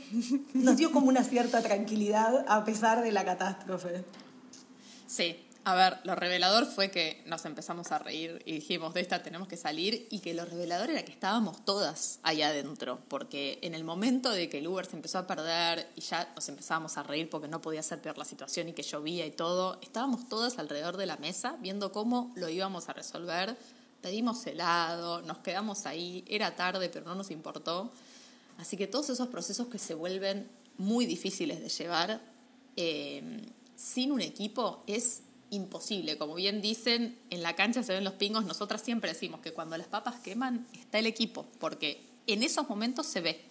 nos 0.54 0.78
dio 0.78 0.92
como 0.92 1.08
una 1.08 1.24
cierta 1.24 1.62
tranquilidad 1.62 2.46
a 2.48 2.66
pesar 2.66 3.02
de 3.02 3.12
la 3.12 3.24
catástrofe. 3.26 4.04
Sí, 5.08 5.38
a 5.70 5.76
ver, 5.76 6.00
lo 6.04 6.16
revelador 6.16 6.66
fue 6.66 6.92
que 6.92 7.24
nos 7.26 7.46
empezamos 7.46 7.92
a 7.92 8.00
reír 8.00 8.42
y 8.46 8.54
dijimos, 8.54 8.94
de 8.94 9.02
esta 9.02 9.24
tenemos 9.24 9.48
que 9.48 9.58
salir 9.58 10.08
y 10.10 10.20
que 10.20 10.34
lo 10.34 10.46
revelador 10.46 10.90
era 10.90 11.04
que 11.04 11.12
estábamos 11.12 11.64
todas 11.64 12.20
allá 12.24 12.50
adentro, 12.50 13.00
porque 13.08 13.60
en 13.62 13.74
el 13.74 13.84
momento 13.84 14.32
de 14.32 14.50
que 14.50 14.60
el 14.60 14.68
Uber 14.68 14.86
se 14.86 14.96
empezó 14.96 15.20
a 15.20 15.28
perder 15.28 15.88
y 15.96 16.02
ya 16.02 16.32
nos 16.36 16.48
empezábamos 16.50 16.98
a 16.98 17.04
reír 17.04 17.30
porque 17.30 17.48
no 17.48 17.62
podía 17.62 17.84
ser 17.84 18.02
peor 18.02 18.18
la 18.18 18.26
situación 18.26 18.70
y 18.70 18.74
que 18.74 18.84
llovía 18.84 19.26
y 19.26 19.32
todo, 19.32 19.80
estábamos 19.82 20.28
todas 20.28 20.60
alrededor 20.60 20.98
de 20.98 21.06
la 21.06 21.18
mesa 21.18 21.58
viendo 21.62 21.92
cómo 21.92 22.32
lo 22.36 22.50
íbamos 22.50 22.90
a 22.90 22.94
resolver 22.94 23.56
pedimos 24.02 24.46
helado, 24.48 25.22
nos 25.22 25.40
quedamos 25.40 25.86
ahí, 25.86 26.24
era 26.28 26.56
tarde, 26.56 26.90
pero 26.90 27.06
no 27.06 27.16
nos 27.16 27.32
importó. 27.32 27.92
Así 28.58 28.78
que 28.78 28.88
todos 28.88 29.10
esos 29.10 29.28
procesos 29.28 29.68
que 29.68 29.78
se 29.78 29.94
vuelven 29.94 30.50
muy 30.78 31.06
difíciles 31.06 31.62
de 31.62 31.70
llevar 31.70 32.22
eh, 32.76 33.42
sin 33.76 34.12
un 34.12 34.22
equipo 34.22 34.84
es 34.88 35.22
imposible. 35.50 36.18
Como 36.18 36.36
bien 36.36 36.62
dicen, 36.62 37.18
en 37.30 37.44
la 37.44 37.56
cancha 37.56 37.84
se 37.84 37.94
ven 37.94 38.04
los 38.04 38.14
pingos. 38.14 38.46
Nosotras 38.46 38.82
siempre 38.82 39.12
decimos 39.12 39.42
que 39.42 39.54
cuando 39.54 39.78
las 39.78 39.88
papas 39.88 40.20
queman 40.20 40.68
está 40.74 41.00
el 41.00 41.08
equipo, 41.08 41.46
porque 41.60 42.06
en 42.28 42.44
esos 42.44 42.70
momentos 42.70 43.06
se 43.08 43.22
ve. 43.22 43.46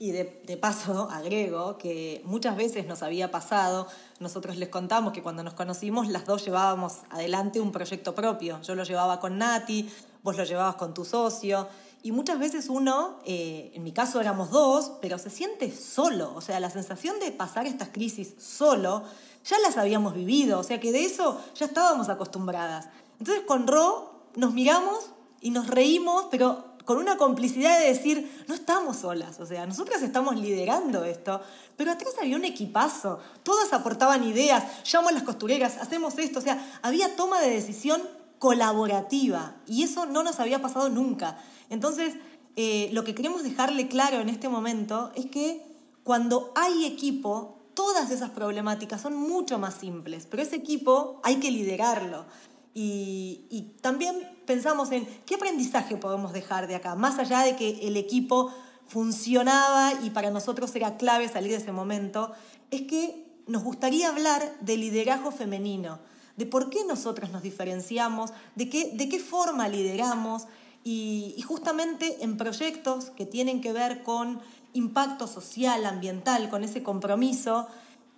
Y 0.00 0.12
de, 0.12 0.40
de, 0.46 0.56
paso 0.56 1.08
agrego 1.10 1.76
que 1.76 2.22
muchas 2.24 2.56
veces 2.56 2.86
nos 2.86 3.02
había 3.02 3.30
pasado, 3.30 3.88
nosotros 4.20 4.56
les 4.56 4.68
contamos 4.68 5.12
que 5.12 5.22
cuando 5.22 5.42
nos 5.42 5.54
conocimos 5.54 6.08
las 6.08 6.24
dos 6.24 6.44
llevábamos 6.44 6.98
adelante 7.10 7.60
un 7.60 7.72
proyecto 7.72 8.14
propio. 8.14 8.60
Yo 8.62 8.74
lo 8.74 8.84
llevaba 8.84 9.18
con 9.18 9.38
Nati, 9.38 9.88
vos 10.22 10.36
lo 10.36 10.44
llevabas 10.44 10.76
con 10.76 10.94
tu 10.94 11.04
socio, 11.04 11.68
Y 12.00 12.12
muchas 12.12 12.38
veces 12.38 12.68
uno, 12.68 13.18
eh, 13.24 13.72
en 13.74 13.82
mi 13.82 13.90
caso 13.90 14.20
éramos 14.20 14.50
dos, 14.50 14.92
pero 15.02 15.18
se 15.18 15.30
siente 15.30 15.72
solo. 15.72 16.32
O 16.36 16.40
sea, 16.40 16.60
la 16.60 16.70
sensación 16.70 17.18
de 17.18 17.32
pasar 17.32 17.66
estas 17.66 17.88
crisis 17.88 18.34
solo, 18.38 19.02
ya 19.44 19.58
las 19.60 19.76
habíamos 19.76 20.14
vivido. 20.14 20.58
O 20.58 20.62
sea, 20.62 20.80
que 20.80 20.92
de 20.92 21.04
eso 21.04 21.40
ya 21.54 21.66
estábamos 21.66 22.08
acostumbradas. 22.08 22.88
Entonces 23.18 23.44
con 23.46 23.66
Ro 23.66 24.22
nos 24.36 24.52
miramos 24.52 25.10
y 25.40 25.50
nos 25.50 25.66
reímos, 25.66 26.26
pero 26.30 26.64
con 26.88 26.96
una 26.96 27.18
complicidad 27.18 27.78
de 27.78 27.88
decir, 27.88 28.44
no 28.48 28.54
estamos 28.54 28.96
solas, 28.96 29.38
o 29.40 29.44
sea, 29.44 29.66
nosotras 29.66 30.00
estamos 30.00 30.36
liderando 30.36 31.04
esto, 31.04 31.42
pero 31.76 31.92
atrás 31.92 32.14
había 32.18 32.34
un 32.34 32.46
equipazo, 32.46 33.18
todas 33.42 33.74
aportaban 33.74 34.24
ideas, 34.24 34.64
llamo 34.90 35.10
a 35.10 35.12
las 35.12 35.22
costureras, 35.22 35.76
hacemos 35.76 36.16
esto, 36.16 36.38
o 36.38 36.42
sea, 36.42 36.80
había 36.80 37.14
toma 37.14 37.42
de 37.42 37.50
decisión 37.50 38.00
colaborativa 38.38 39.56
y 39.66 39.82
eso 39.82 40.06
no 40.06 40.22
nos 40.22 40.40
había 40.40 40.62
pasado 40.62 40.88
nunca. 40.88 41.38
Entonces, 41.68 42.14
eh, 42.56 42.88
lo 42.94 43.04
que 43.04 43.14
queremos 43.14 43.42
dejarle 43.42 43.88
claro 43.88 44.20
en 44.20 44.30
este 44.30 44.48
momento 44.48 45.12
es 45.14 45.26
que 45.26 45.62
cuando 46.04 46.52
hay 46.56 46.86
equipo, 46.86 47.57
todas 47.78 48.10
esas 48.10 48.30
problemáticas 48.30 49.00
son 49.00 49.14
mucho 49.14 49.56
más 49.60 49.74
simples, 49.74 50.26
pero 50.28 50.42
ese 50.42 50.56
equipo 50.56 51.20
hay 51.22 51.36
que 51.36 51.52
liderarlo. 51.52 52.26
Y, 52.74 53.76
también 53.80 54.16
pensamos 54.46 54.90
en 54.90 55.06
qué 55.24 55.36
aprendizaje 55.36 55.96
podemos 55.96 56.32
dejar 56.32 56.66
de 56.66 56.74
acá, 56.74 56.96
más 56.96 57.20
allá 57.20 57.42
de 57.42 57.54
que 57.54 57.86
el 57.86 57.96
equipo 57.96 58.52
funcionaba 58.88 59.92
y 60.02 60.10
para 60.10 60.30
nosotros 60.30 60.74
era 60.74 60.96
clave 60.96 61.28
salir 61.28 61.52
de 61.52 61.58
ese 61.58 61.70
momento, 61.70 62.32
es 62.72 62.82
que 62.82 63.24
nos 63.46 63.62
gustaría 63.62 64.08
hablar 64.08 64.56
de 64.60 64.76
liderazgo 64.76 65.30
femenino, 65.30 66.00
de 66.36 66.46
por 66.46 66.70
qué 66.70 66.84
nosotros 66.84 67.30
nos 67.30 67.44
diferenciamos, 67.44 68.32
de 68.56 68.68
qué, 68.68 68.90
de 68.94 69.08
qué 69.08 69.20
forma 69.20 69.68
lideramos 69.68 70.48
y, 70.82 71.32
y 71.36 71.42
justamente 71.42 72.24
en 72.24 72.36
proyectos 72.36 73.10
que 73.10 73.24
tienen 73.24 73.60
que 73.60 73.72
ver 73.72 74.02
con 74.02 74.40
impacto 74.72 75.26
social, 75.26 75.84
ambiental, 75.86 76.50
con 76.50 76.64
ese 76.64 76.82
compromiso, 76.82 77.68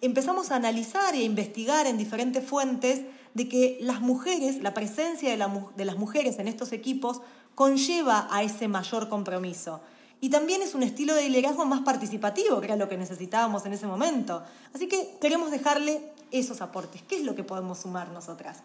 empezamos 0.01 0.51
a 0.51 0.57
analizar 0.57 1.15
e 1.15 1.23
investigar 1.23 1.87
en 1.87 1.99
diferentes 1.99 2.45
fuentes 2.45 3.03
de 3.35 3.49
que 3.49 3.79
las 3.81 4.01
mujeres, 4.01 4.63
la 4.63 4.75
presencia 4.75 5.31
de, 5.31 5.85
las 5.85 5.97
mujeres 5.97 6.39
en 6.39 6.49
estos 6.49 6.73
equipos 6.73 7.21
conlleva 7.55 8.29
a 8.31 8.43
ese 8.43 8.69
mayor 8.69 9.09
compromiso. 9.09 9.81
Y 10.21 10.29
también 10.29 10.63
es 10.63 10.75
un 10.75 10.83
estilo 10.83 11.15
de 11.15 11.29
liderazgo 11.29 11.65
más 11.65 11.81
participativo, 11.81 12.61
que 12.61 12.67
era 12.67 12.77
lo 12.77 12.89
que 12.89 12.99
necesitábamos 12.99 13.65
en 13.65 13.73
ese 13.73 13.87
momento. 13.87 14.43
Así 14.75 14.87
que 14.87 15.17
queremos 15.21 15.51
dejarle 15.51 16.13
esos 16.31 16.61
aportes. 16.61 17.03
¿Qué 17.03 17.17
es 17.17 17.25
lo 17.25 17.35
que 17.35 17.45
podemos 17.45 17.79
sumar 17.79 18.11
nosotras? 18.11 18.59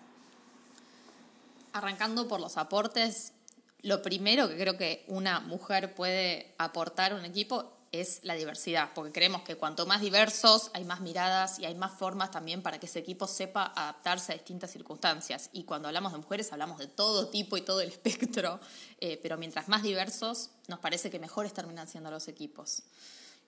Arrancando 1.72 2.28
por 2.28 2.40
los 2.40 2.58
aportes, 2.58 3.32
lo 3.86 4.02
primero 4.02 4.50
que 4.50 4.58
creo 4.58 4.78
que 4.78 5.06
una 5.08 5.40
mujer 5.42 5.94
puede 5.94 6.56
aportar 6.58 7.12
a 7.12 7.16
un 7.18 7.24
equipo 7.24 7.72
es 7.92 8.20
la 8.24 8.34
diversidad, 8.34 8.90
porque 8.96 9.12
creemos 9.12 9.44
que 9.44 9.58
cuanto 9.58 9.86
más 9.86 10.02
diversos 10.02 10.72
hay 10.74 10.84
más 10.86 11.02
miradas 11.02 11.60
y 11.60 11.66
hay 11.66 11.76
más 11.76 11.94
formas 11.94 12.32
también 12.32 12.64
para 12.64 12.80
que 12.80 12.88
ese 12.88 12.98
equipo 12.98 13.28
sepa 13.28 13.72
adaptarse 13.76 14.32
a 14.32 14.36
distintas 14.36 14.72
circunstancias. 14.72 15.52
Y 15.54 15.66
cuando 15.66 15.88
hablamos 15.88 16.14
de 16.14 16.18
mujeres 16.18 16.52
hablamos 16.52 16.80
de 16.80 16.88
todo 16.88 17.28
tipo 17.28 17.58
y 17.58 17.62
todo 17.62 17.80
el 17.80 17.90
espectro, 17.96 18.60
eh, 19.00 19.20
pero 19.22 19.38
mientras 19.38 19.68
más 19.68 19.84
diversos 19.84 20.50
nos 20.68 20.80
parece 20.80 21.12
que 21.12 21.20
mejores 21.20 21.54
terminan 21.54 21.88
siendo 21.88 22.10
los 22.10 22.28
equipos. 22.28 22.82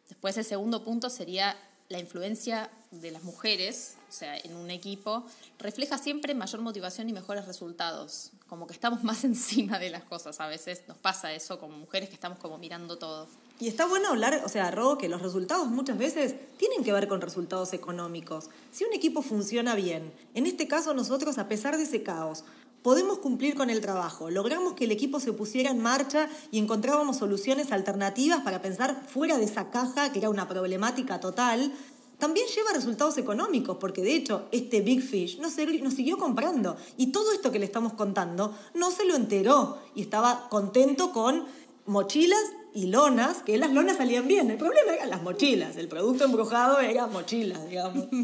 Después 0.07 0.37
el 0.37 0.45
segundo 0.45 0.83
punto 0.83 1.09
sería 1.09 1.57
la 1.89 1.99
influencia 1.99 2.69
de 2.91 3.11
las 3.11 3.23
mujeres, 3.23 3.95
o 4.09 4.11
sea, 4.11 4.37
en 4.37 4.55
un 4.55 4.69
equipo, 4.69 5.25
refleja 5.59 5.97
siempre 5.97 6.33
mayor 6.33 6.61
motivación 6.61 7.09
y 7.09 7.13
mejores 7.13 7.45
resultados. 7.45 8.31
Como 8.47 8.67
que 8.67 8.73
estamos 8.73 9.03
más 9.05 9.23
encima 9.23 9.79
de 9.79 9.89
las 9.89 10.03
cosas. 10.03 10.39
A 10.39 10.47
veces 10.47 10.83
nos 10.87 10.97
pasa 10.97 11.33
eso 11.33 11.59
como 11.59 11.77
mujeres 11.77 12.09
que 12.09 12.15
estamos 12.15 12.39
como 12.39 12.57
mirando 12.57 12.97
todo. 12.97 13.27
Y 13.59 13.67
está 13.67 13.87
bueno 13.87 14.09
hablar, 14.09 14.43
o 14.45 14.49
sea, 14.49 14.69
Ro, 14.69 14.97
que 14.97 15.09
los 15.09 15.21
resultados 15.21 15.67
muchas 15.67 15.97
veces 15.97 16.35
tienen 16.57 16.83
que 16.83 16.93
ver 16.93 17.07
con 17.07 17.21
resultados 17.21 17.73
económicos. 17.73 18.49
Si 18.71 18.83
un 18.83 18.93
equipo 18.93 19.21
funciona 19.21 19.73
bien, 19.73 20.13
en 20.35 20.45
este 20.45 20.67
caso 20.67 20.93
nosotros, 20.93 21.39
a 21.39 21.47
pesar 21.47 21.77
de 21.77 21.83
ese 21.83 22.03
caos, 22.03 22.43
podemos 22.87 23.19
cumplir 23.19 23.53
con 23.53 23.69
el 23.69 23.81
trabajo, 23.81 24.29
logramos 24.29 24.71
que 24.71 24.85
el 24.85 24.91
equipo 24.91 25.19
se 25.19 25.33
pusiera 25.33 25.71
en 25.71 25.79
marcha 25.79 26.29
y 26.51 26.57
encontrábamos 26.57 27.17
soluciones 27.17 27.73
alternativas 27.73 28.43
para 28.43 28.61
pensar 28.61 29.03
fuera 29.09 29.37
de 29.37 29.43
esa 29.43 29.71
caja 29.71 30.13
que 30.13 30.19
era 30.19 30.29
una 30.29 30.47
problemática 30.47 31.19
total, 31.19 31.73
también 32.17 32.47
lleva 32.47 32.71
resultados 32.71 33.17
económicos, 33.17 33.75
porque 33.75 34.01
de 34.01 34.15
hecho 34.15 34.47
este 34.53 34.79
Big 34.79 35.01
Fish 35.01 35.37
nos, 35.39 35.57
nos, 35.81 35.95
siguió 35.95 36.17
comprando 36.17 36.77
y 36.95 37.07
todo 37.07 37.33
esto 37.33 37.51
que 37.51 37.59
le 37.59 37.65
estamos 37.65 37.91
contando 37.91 38.57
no 38.73 38.89
se 38.89 39.03
lo 39.03 39.17
enteró 39.17 39.79
y 39.93 40.01
estaba 40.01 40.47
contento 40.47 41.11
con 41.11 41.43
mochilas 41.87 42.39
y 42.73 42.85
lonas, 42.85 43.39
que 43.39 43.57
las 43.57 43.73
lonas 43.73 43.97
salían 43.97 44.29
bien. 44.29 44.49
El 44.49 44.57
problema 44.57 44.93
eran 44.93 45.09
las 45.09 45.23
mochilas. 45.23 45.75
El 45.75 45.89
producto 45.89 46.23
embrujado 46.23 46.79
era 46.79 47.07
mochilas, 47.07 47.67
digamos. 47.67 48.05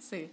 Sí. 0.00 0.30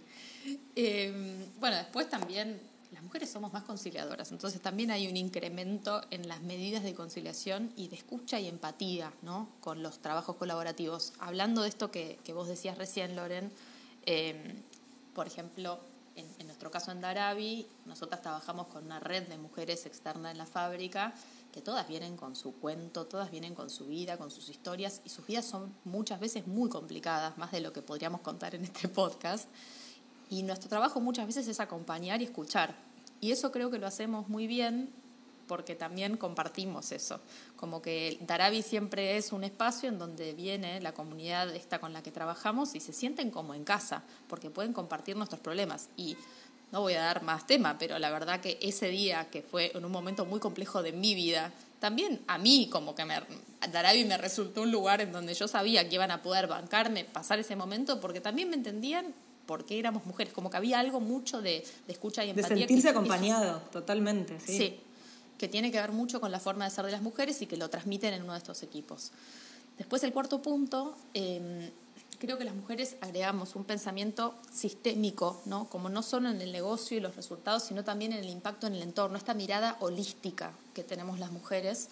Em, 0.76 1.46
bueno, 1.58 1.76
después 1.76 2.08
también 2.08 2.60
las 2.94 3.02
mujeres 3.02 3.30
somos 3.30 3.52
más 3.52 3.64
conciliadoras, 3.64 4.30
entonces 4.32 4.60
también 4.60 4.90
hay 4.90 5.08
un 5.08 5.16
incremento 5.16 6.00
en 6.10 6.28
las 6.28 6.40
medidas 6.42 6.82
de 6.82 6.94
conciliación 6.94 7.72
y 7.76 7.88
de 7.88 7.96
escucha 7.96 8.40
y 8.40 8.48
empatía 8.48 9.12
¿no? 9.22 9.48
con 9.60 9.82
los 9.82 9.98
trabajos 9.98 10.36
colaborativos. 10.36 11.12
Hablando 11.18 11.62
de 11.62 11.68
esto 11.68 11.90
que, 11.90 12.18
que 12.24 12.32
vos 12.32 12.48
decías 12.48 12.78
recién, 12.78 13.16
Loren, 13.16 13.50
em, 14.06 14.62
por 15.14 15.26
ejemplo, 15.26 15.80
en, 16.16 16.46
nuestro 16.46 16.70
caso 16.70 16.92
en 16.92 17.00
Darabi, 17.00 17.66
nosotras 17.86 18.22
trabajamos 18.22 18.68
con 18.68 18.84
una 18.84 19.00
red 19.00 19.26
de 19.26 19.38
mujeres 19.38 19.84
externas 19.86 20.32
en 20.32 20.38
la 20.38 20.46
fábrica 20.46 21.12
que 21.52 21.60
todas 21.60 21.88
vienen 21.88 22.16
con 22.16 22.36
su 22.36 22.54
cuento, 22.54 23.06
todas 23.06 23.30
vienen 23.30 23.54
con 23.54 23.70
su 23.70 23.86
vida, 23.86 24.16
con 24.16 24.30
sus 24.30 24.48
historias, 24.48 25.00
y 25.04 25.08
sus 25.08 25.26
vidas 25.26 25.44
son 25.44 25.74
muchas 25.84 26.20
veces 26.20 26.46
muy 26.46 26.68
complicadas, 26.68 27.38
más 27.38 27.52
de 27.52 27.60
lo 27.60 27.72
que 27.72 27.82
podríamos 27.82 28.20
contar 28.20 28.54
en 28.54 28.64
este 28.64 28.88
podcast. 28.88 29.48
Y 30.34 30.42
nuestro 30.42 30.68
trabajo 30.68 31.00
muchas 31.00 31.28
veces 31.28 31.46
es 31.46 31.60
acompañar 31.60 32.20
y 32.20 32.24
escuchar. 32.24 32.74
Y 33.20 33.30
eso 33.30 33.52
creo 33.52 33.70
que 33.70 33.78
lo 33.78 33.86
hacemos 33.86 34.28
muy 34.28 34.48
bien 34.48 34.90
porque 35.46 35.76
también 35.76 36.16
compartimos 36.16 36.90
eso. 36.90 37.20
Como 37.54 37.80
que 37.80 38.18
Darabi 38.20 38.62
siempre 38.62 39.16
es 39.16 39.30
un 39.30 39.44
espacio 39.44 39.88
en 39.88 39.96
donde 39.96 40.32
viene 40.32 40.80
la 40.80 40.92
comunidad 40.92 41.54
esta 41.54 41.78
con 41.78 41.92
la 41.92 42.02
que 42.02 42.10
trabajamos 42.10 42.74
y 42.74 42.80
se 42.80 42.92
sienten 42.92 43.30
como 43.30 43.54
en 43.54 43.62
casa, 43.62 44.02
porque 44.26 44.50
pueden 44.50 44.72
compartir 44.72 45.16
nuestros 45.16 45.40
problemas. 45.40 45.88
Y 45.96 46.16
no 46.72 46.80
voy 46.80 46.94
a 46.94 47.02
dar 47.02 47.22
más 47.22 47.46
tema, 47.46 47.78
pero 47.78 47.96
la 48.00 48.10
verdad 48.10 48.40
que 48.40 48.58
ese 48.60 48.88
día, 48.88 49.30
que 49.30 49.40
fue 49.40 49.70
en 49.72 49.84
un 49.84 49.92
momento 49.92 50.26
muy 50.26 50.40
complejo 50.40 50.82
de 50.82 50.90
mi 50.90 51.14
vida, 51.14 51.52
también 51.78 52.20
a 52.26 52.38
mí 52.38 52.68
como 52.72 52.96
que 52.96 53.04
me, 53.04 53.20
Darabi 53.70 54.04
me 54.04 54.18
resultó 54.18 54.62
un 54.62 54.72
lugar 54.72 55.00
en 55.00 55.12
donde 55.12 55.34
yo 55.34 55.46
sabía 55.46 55.88
que 55.88 55.94
iban 55.94 56.10
a 56.10 56.22
poder 56.22 56.48
bancarme, 56.48 57.04
pasar 57.04 57.38
ese 57.38 57.54
momento, 57.54 58.00
porque 58.00 58.20
también 58.20 58.50
me 58.50 58.56
entendían 58.56 59.14
por 59.46 59.64
qué 59.64 59.78
éramos 59.78 60.06
mujeres, 60.06 60.32
como 60.32 60.50
que 60.50 60.56
había 60.56 60.80
algo 60.80 61.00
mucho 61.00 61.42
de, 61.42 61.64
escucha 61.88 62.24
y 62.24 62.30
empatía. 62.30 62.54
De 62.54 62.60
sentirse 62.60 62.88
acompañado, 62.88 63.60
totalmente, 63.72 64.38
sí. 64.40 64.56
Sí, 64.56 64.80
que 65.38 65.48
tiene 65.48 65.70
que 65.70 65.80
ver 65.80 65.92
mucho 65.92 66.20
con 66.20 66.30
la 66.30 66.40
forma 66.40 66.64
de 66.64 66.70
ser 66.70 66.86
de 66.86 66.92
las 66.92 67.02
mujeres 67.02 67.42
y 67.42 67.46
que 67.46 67.56
lo 67.56 67.68
transmiten 67.68 68.14
en 68.14 68.22
uno 68.22 68.32
de 68.32 68.38
estos 68.38 68.62
equipos. 68.62 69.12
Después 69.78 70.02
el 70.04 70.12
cuarto 70.12 70.40
punto, 70.40 70.96
em, 71.14 71.70
creo 72.18 72.38
que 72.38 72.44
las 72.44 72.54
mujeres 72.54 72.96
agregamos 73.00 73.56
un 73.56 73.64
pensamiento 73.64 74.34
sistémico, 74.52 75.42
¿no? 75.46 75.68
como 75.68 75.88
no 75.88 76.02
solo 76.02 76.30
en 76.30 76.40
el 76.40 76.52
negocio 76.52 76.96
y 76.96 77.00
los 77.00 77.16
resultados, 77.16 77.64
sino 77.64 77.84
también 77.84 78.12
en 78.12 78.20
el 78.20 78.30
impacto 78.30 78.66
en 78.66 78.74
el 78.74 78.82
entorno, 78.82 79.18
esta 79.18 79.34
mirada 79.34 79.76
holística 79.80 80.52
que 80.72 80.84
tenemos 80.84 81.18
las 81.18 81.32
mujeres, 81.32 81.88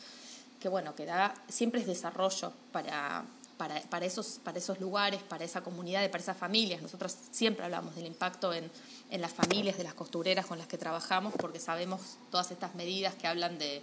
que 0.61 0.69
bueno, 0.69 0.95
que 0.95 1.05
da, 1.05 1.35
siempre 1.49 1.81
es 1.81 1.87
desarrollo 1.87 2.53
para, 2.71 3.25
para, 3.63 3.81
para, 3.83 4.05
esos, 4.07 4.41
para 4.43 4.59
esos 4.59 4.81
lugares, 4.81 5.23
para 5.23 5.45
esa 5.45 5.61
comunidad, 5.61 6.11
para 6.11 6.21
esas 6.21 6.37
familias. 6.37 6.83
Nosotros 6.83 7.17
siempre 7.31 7.65
hablamos 7.65 7.95
del 7.95 8.07
impacto 8.07 8.53
en, 8.53 8.69
en 9.09 9.21
las 9.21 9.31
familias 9.33 9.79
de 9.79 9.85
las 9.85 9.95
costureras 9.95 10.47
con 10.47 10.59
las 10.59 10.67
que 10.67 10.79
trabajamos, 10.79 11.33
porque 11.39 11.61
sabemos 11.61 12.01
todas 12.33 12.51
estas 12.51 12.75
medidas 12.75 13.15
que 13.15 13.29
hablan 13.29 13.61
de 13.61 13.81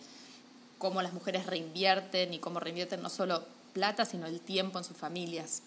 cómo 0.80 1.02
las 1.02 1.14
mujeres 1.14 1.46
reinvierten 1.46 2.34
y 2.34 2.40
cómo 2.40 2.60
reinvierten 2.60 3.02
no 3.02 3.10
solo 3.10 3.42
plata, 3.72 4.04
sino 4.04 4.26
el 4.26 4.42
tiempo 4.42 4.80
en 4.80 4.84
sus 4.84 4.98
familias 4.98 5.62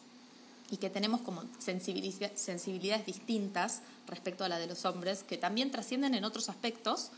y 0.70 0.76
que 0.76 0.90
tenemos 0.90 1.22
como 1.22 1.44
sensibilidades 1.58 3.06
distintas 3.06 3.80
respecto 4.08 4.44
a 4.44 4.50
la 4.50 4.58
de 4.58 4.66
los 4.66 4.84
hombres, 4.84 5.22
que 5.22 5.38
también 5.38 5.70
trascienden 5.70 6.14
en 6.14 6.24
otros 6.24 6.50
aspectos. 6.50 7.12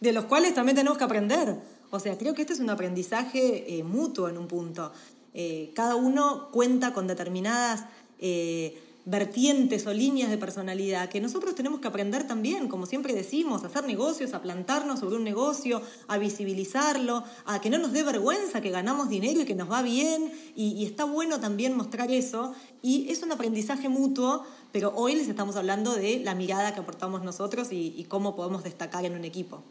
De 0.00 0.12
los 0.12 0.24
cuales 0.24 0.54
también 0.54 0.76
tenemos 0.76 0.96
que 0.96 1.04
aprender. 1.04 1.54
O 1.90 2.00
sea, 2.00 2.16
creo 2.16 2.32
que 2.32 2.40
este 2.40 2.54
es 2.54 2.60
un 2.60 2.70
aprendizaje 2.70 3.78
eh, 3.78 3.84
mutuo 3.84 4.30
en 4.30 4.38
un 4.38 4.48
punto. 4.48 4.90
Eh, 5.34 5.72
cada 5.74 5.96
uno 5.96 6.48
cuenta 6.52 6.92
con 6.92 7.08
determinadas 7.08 7.86
eh, 8.20 8.80
vertientes 9.04 9.86
o 9.86 9.92
líneas 9.92 10.30
de 10.30 10.38
personalidad 10.38 11.10
que 11.10 11.20
nosotros 11.20 11.54
tenemos 11.54 11.80
que 11.80 11.88
aprender 11.88 12.26
también, 12.26 12.68
como 12.68 12.86
siempre 12.86 13.12
decimos, 13.12 13.62
a 13.62 13.66
hacer 13.66 13.84
negocios, 13.84 14.32
a 14.32 14.40
plantarnos 14.40 15.00
sobre 15.00 15.16
un 15.16 15.24
negocio, 15.24 15.82
a 16.08 16.16
visibilizarlo, 16.16 17.24
a 17.44 17.60
que 17.60 17.68
no 17.68 17.78
nos 17.78 17.92
dé 17.92 18.02
vergüenza 18.02 18.62
que 18.62 18.70
ganamos 18.70 19.08
dinero 19.08 19.40
y 19.40 19.44
que 19.44 19.54
nos 19.54 19.70
va 19.70 19.82
bien, 19.82 20.32
y, 20.56 20.86
está 20.86 21.04
bueno 21.04 21.38
también 21.38 21.76
mostrar 21.76 22.10
eso, 22.10 22.54
y 22.80 23.10
es 23.10 23.22
un 23.22 23.32
aprendizaje 23.32 23.88
mutuo, 23.88 24.44
pero 24.72 24.92
hoy 24.96 25.16
les 25.16 25.28
estamos 25.28 25.56
hablando 25.56 25.94
de 25.94 26.20
la 26.20 26.34
mirada 26.34 26.72
que 26.72 26.80
aportamos 26.80 27.22
nosotros 27.22 27.72
y, 27.72 27.94
y 27.96 28.04
cómo 28.04 28.34
podemos 28.34 28.64
destacar 28.64 29.04
en 29.04 29.14
un 29.14 29.24
equipo. 29.24 29.62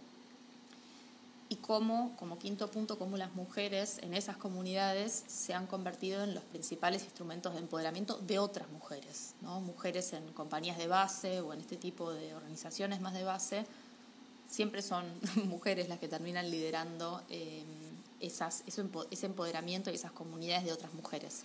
Y 1.54 1.58
cómo, 1.58 2.16
como 2.18 2.40
quinto 2.40 2.72
punto, 2.72 2.98
cómo 2.98 3.16
las 3.16 3.36
mujeres 3.36 4.00
en 4.02 4.16
esas 4.16 4.38
comunidades 4.38 5.24
se 5.28 5.54
han 5.54 5.68
convertido 5.68 6.24
en 6.24 6.34
los 6.34 6.44
principales 6.44 7.04
instrumentos 7.04 7.54
de 7.54 7.60
empoderamiento 7.60 8.18
de 8.18 8.40
otras 8.40 8.68
mujeres, 8.72 9.36
¿no? 9.42 9.62
mujeres 9.62 10.14
en 10.14 10.34
compañías 10.34 10.80
de 10.80 10.88
base 10.88 11.42
o 11.42 11.54
en 11.54 11.62
este 11.62 11.78
tipo 11.78 12.12
de 12.12 12.34
organizaciones 12.34 13.02
más 13.02 13.14
de 13.14 13.24
base, 13.24 13.68
siempre 14.48 14.82
son 14.82 15.06
mujeres 15.46 15.90
las 15.90 16.00
que 16.00 16.08
terminan 16.08 16.50
liderando 16.50 17.22
eh, 17.30 17.64
ese 18.20 19.26
empoderamiento 19.28 19.92
y 19.92 19.96
esas 19.96 20.12
comunidades 20.12 20.66
de 20.66 20.72
otras 20.72 20.92
mujeres. 20.96 21.44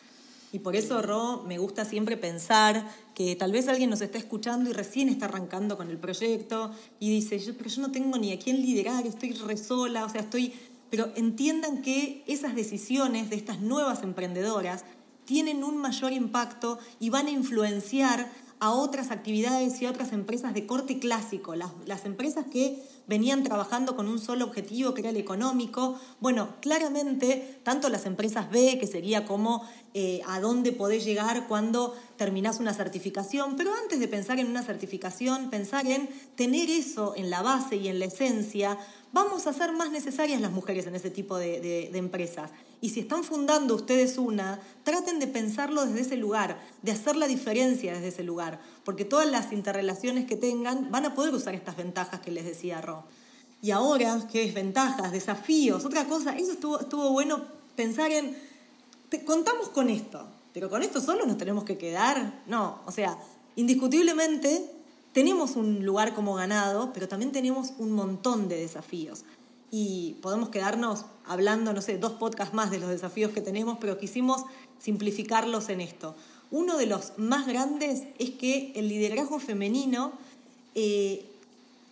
Y 0.52 0.60
por 0.60 0.76
eso, 0.76 1.02
Ro, 1.02 1.44
me 1.46 1.58
gusta 1.58 1.84
siempre 1.84 2.16
pensar 2.16 2.88
que 3.14 3.36
tal 3.36 3.52
vez 3.52 3.68
alguien 3.68 3.90
nos 3.90 4.00
está 4.00 4.16
escuchando 4.16 4.70
y 4.70 4.72
recién 4.72 5.08
está 5.08 5.26
arrancando 5.26 5.76
con 5.76 5.90
el 5.90 5.98
proyecto 5.98 6.70
y 6.98 7.10
dice, 7.10 7.38
yo, 7.38 7.54
pero 7.56 7.68
yo 7.68 7.82
no 7.82 7.90
tengo 7.90 8.16
ni 8.16 8.32
a 8.32 8.38
quién 8.38 8.62
liderar, 8.62 9.06
estoy 9.06 9.32
re 9.32 9.56
sola, 9.56 10.04
o 10.04 10.08
sea, 10.08 10.22
estoy... 10.22 10.54
Pero 10.90 11.12
entiendan 11.16 11.82
que 11.82 12.24
esas 12.26 12.54
decisiones 12.54 13.28
de 13.28 13.36
estas 13.36 13.60
nuevas 13.60 14.02
emprendedoras 14.02 14.84
tienen 15.26 15.62
un 15.62 15.76
mayor 15.76 16.12
impacto 16.12 16.78
y 16.98 17.10
van 17.10 17.26
a 17.26 17.30
influenciar 17.30 18.32
a 18.60 18.70
otras 18.70 19.10
actividades 19.10 19.80
y 19.82 19.86
a 19.86 19.90
otras 19.90 20.12
empresas 20.12 20.54
de 20.54 20.66
corte 20.66 20.98
clásico, 20.98 21.54
las, 21.54 21.72
las 21.84 22.06
empresas 22.06 22.46
que 22.46 22.82
venían 23.08 23.42
trabajando 23.42 23.96
con 23.96 24.06
un 24.06 24.20
solo 24.20 24.44
objetivo, 24.44 24.94
que 24.94 25.00
era 25.00 25.10
el 25.10 25.16
económico. 25.16 25.98
Bueno, 26.20 26.56
claramente, 26.60 27.58
tanto 27.64 27.88
las 27.88 28.06
empresas 28.06 28.50
B, 28.50 28.78
que 28.78 28.86
sería 28.86 29.24
como 29.24 29.66
eh, 29.94 30.20
a 30.28 30.38
dónde 30.40 30.72
podés 30.72 31.04
llegar 31.04 31.48
cuando 31.48 31.96
terminás 32.16 32.60
una 32.60 32.74
certificación, 32.74 33.56
pero 33.56 33.72
antes 33.82 33.98
de 33.98 34.08
pensar 34.08 34.38
en 34.38 34.46
una 34.46 34.62
certificación, 34.62 35.50
pensar 35.50 35.86
en 35.86 36.08
tener 36.36 36.68
eso 36.68 37.14
en 37.16 37.30
la 37.30 37.42
base 37.42 37.76
y 37.76 37.88
en 37.88 37.98
la 37.98 38.04
esencia, 38.04 38.78
vamos 39.12 39.46
a 39.46 39.52
ser 39.52 39.72
más 39.72 39.90
necesarias 39.90 40.40
las 40.40 40.52
mujeres 40.52 40.86
en 40.86 40.94
ese 40.94 41.10
tipo 41.10 41.38
de, 41.38 41.90
empresas. 41.94 42.50
Y 42.80 42.90
si 42.90 43.00
están 43.00 43.24
fundando 43.24 43.74
ustedes 43.74 44.18
una, 44.18 44.60
traten 44.84 45.18
de 45.18 45.26
pensarlo 45.26 45.84
desde 45.84 46.02
ese 46.02 46.16
lugar, 46.16 46.60
de 46.82 46.92
hacer 46.92 47.16
la 47.16 47.26
diferencia 47.26 47.92
desde 47.92 48.08
ese 48.08 48.22
lugar, 48.22 48.60
porque 48.84 49.04
todas 49.04 49.28
las 49.28 49.52
interrelaciones 49.52 50.26
que 50.26 50.36
tengan 50.36 50.90
van 50.90 51.04
a 51.04 51.14
poder 51.14 51.34
usar 51.34 51.54
estas 51.54 51.76
ventajas 51.76 52.20
que 52.20 52.30
les 52.30 52.44
decía 52.44 52.80
Ro. 52.80 53.04
Y 53.60 53.72
ahora, 53.72 54.26
¿qué 54.30 54.44
es 54.44 54.54
ventajas, 54.54 55.10
desafíos? 55.10 55.84
Otra 55.84 56.04
cosa, 56.04 56.36
eso 56.36 56.52
estuvo, 56.52 56.78
estuvo 56.78 57.10
bueno 57.10 57.42
pensar 57.74 58.12
en, 58.12 58.36
contamos 59.24 59.68
con 59.70 59.90
esto, 59.90 60.28
pero 60.52 60.70
con 60.70 60.82
esto 60.82 61.00
solo 61.00 61.26
nos 61.26 61.38
tenemos 61.38 61.64
que 61.64 61.76
quedar. 61.76 62.42
No, 62.46 62.80
o 62.86 62.92
sea, 62.92 63.18
indiscutiblemente 63.56 64.70
tenemos 65.12 65.56
un 65.56 65.84
lugar 65.84 66.14
como 66.14 66.34
ganado, 66.34 66.92
pero 66.92 67.08
también 67.08 67.32
tenemos 67.32 67.72
un 67.78 67.92
montón 67.92 68.48
de 68.48 68.60
desafíos. 68.60 69.24
Y 69.70 70.16
podemos 70.22 70.48
quedarnos 70.48 71.04
hablando, 71.26 71.72
no 71.72 71.82
sé, 71.82 71.98
dos 71.98 72.12
podcasts 72.12 72.54
más 72.54 72.70
de 72.70 72.78
los 72.78 72.88
desafíos 72.88 73.32
que 73.32 73.40
tenemos, 73.40 73.78
pero 73.80 73.98
quisimos 73.98 74.44
simplificarlos 74.78 75.68
en 75.68 75.80
esto. 75.80 76.14
Uno 76.50 76.78
de 76.78 76.86
los 76.86 77.12
más 77.18 77.46
grandes 77.46 78.04
es 78.18 78.30
que 78.30 78.72
el 78.74 78.88
liderazgo 78.88 79.38
femenino 79.38 80.12
eh, 80.74 81.26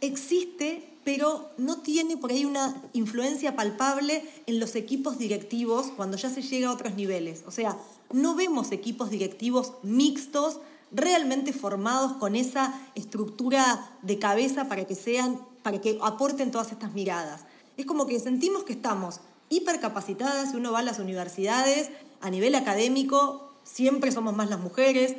existe, 0.01 0.89
pero 1.05 1.51
no 1.59 1.79
tiene 1.79 2.17
por 2.17 2.31
ahí 2.31 2.45
una 2.45 2.83
influencia 2.95 3.55
palpable 3.55 4.25
en 4.47 4.59
los 4.59 4.75
equipos 4.75 5.19
directivos 5.19 5.89
cuando 5.95 6.17
ya 6.17 6.31
se 6.31 6.43
llega 6.43 6.69
a 6.69 6.73
otros 6.73 6.95
niveles. 6.95 7.45
O 7.47 7.51
sea, 7.51 7.77
no 8.13 8.35
vemos 8.35 8.73
equipos 8.73 9.11
directivos 9.11 9.73
mixtos 9.83 10.61
realmente 10.93 11.53
formados 11.53 12.15
con 12.15 12.35
esa 12.35 12.75
estructura 12.95 13.91
de 14.03 14.19
cabeza 14.19 14.69
para 14.69 14.87
que 14.87 14.95
sean, 14.95 15.41
para 15.63 15.81
que 15.81 15.99
aporten 16.03 16.51
todas 16.51 16.73
estas 16.73 16.93
miradas. 16.95 17.43
Es 17.77 17.87
como 17.87 18.07
que 18.07 18.19
sentimos 18.21 18.65
que 18.65 18.73
estamos 18.73 19.21
hipercapacitadas, 19.49 20.51
si 20.51 20.57
uno 20.57 20.73
va 20.73 20.81
a 20.81 20.83
las 20.83 20.99
universidades, 20.99 21.91
a 22.21 22.31
nivel 22.31 22.55
académico, 22.55 23.53
siempre 23.65 24.13
somos 24.13 24.35
más 24.35 24.49
las 24.49 24.61
mujeres, 24.61 25.17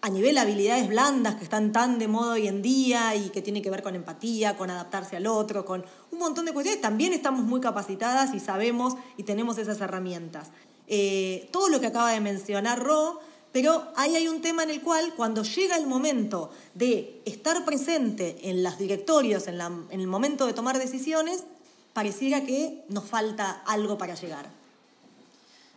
a 0.00 0.10
nivel 0.10 0.34
de 0.34 0.40
habilidades 0.40 0.88
blandas 0.88 1.36
que 1.36 1.44
están 1.44 1.72
tan 1.72 1.98
de 1.98 2.08
moda 2.08 2.32
hoy 2.32 2.48
en 2.48 2.60
día 2.60 3.14
y 3.14 3.30
que 3.30 3.40
tiene 3.40 3.62
que 3.62 3.70
ver 3.70 3.82
con 3.82 3.94
empatía, 3.94 4.56
con 4.56 4.68
adaptarse 4.68 5.16
al 5.16 5.26
otro, 5.26 5.64
con 5.64 5.84
un 6.10 6.18
montón 6.18 6.44
de 6.44 6.52
cuestiones, 6.52 6.80
también 6.82 7.12
estamos 7.12 7.44
muy 7.44 7.60
capacitadas 7.60 8.34
y 8.34 8.40
sabemos 8.40 8.94
y 9.16 9.22
tenemos 9.22 9.58
esas 9.58 9.80
herramientas. 9.80 10.50
Eh, 10.88 11.48
todo 11.52 11.68
lo 11.68 11.80
que 11.80 11.86
acaba 11.86 12.10
de 12.10 12.20
mencionar 12.20 12.82
Ro 12.82 13.20
pero 13.52 13.88
ahí 13.96 14.16
hay 14.16 14.28
un 14.28 14.40
tema 14.40 14.62
en 14.62 14.70
el 14.70 14.80
cual 14.80 15.12
cuando 15.14 15.42
llega 15.42 15.76
el 15.76 15.86
momento 15.86 16.50
de 16.74 17.20
estar 17.26 17.64
presente 17.64 18.50
en 18.50 18.62
los 18.62 18.78
directorios, 18.78 19.46
en, 19.46 19.60
el 19.90 20.06
momento 20.06 20.46
de 20.46 20.54
tomar 20.54 20.78
decisiones, 20.78 21.44
pareciera 21.92 22.44
que 22.44 22.84
nos 22.88 23.04
falta 23.04 23.62
algo 23.66 23.98
para 23.98 24.14
llegar. 24.14 24.48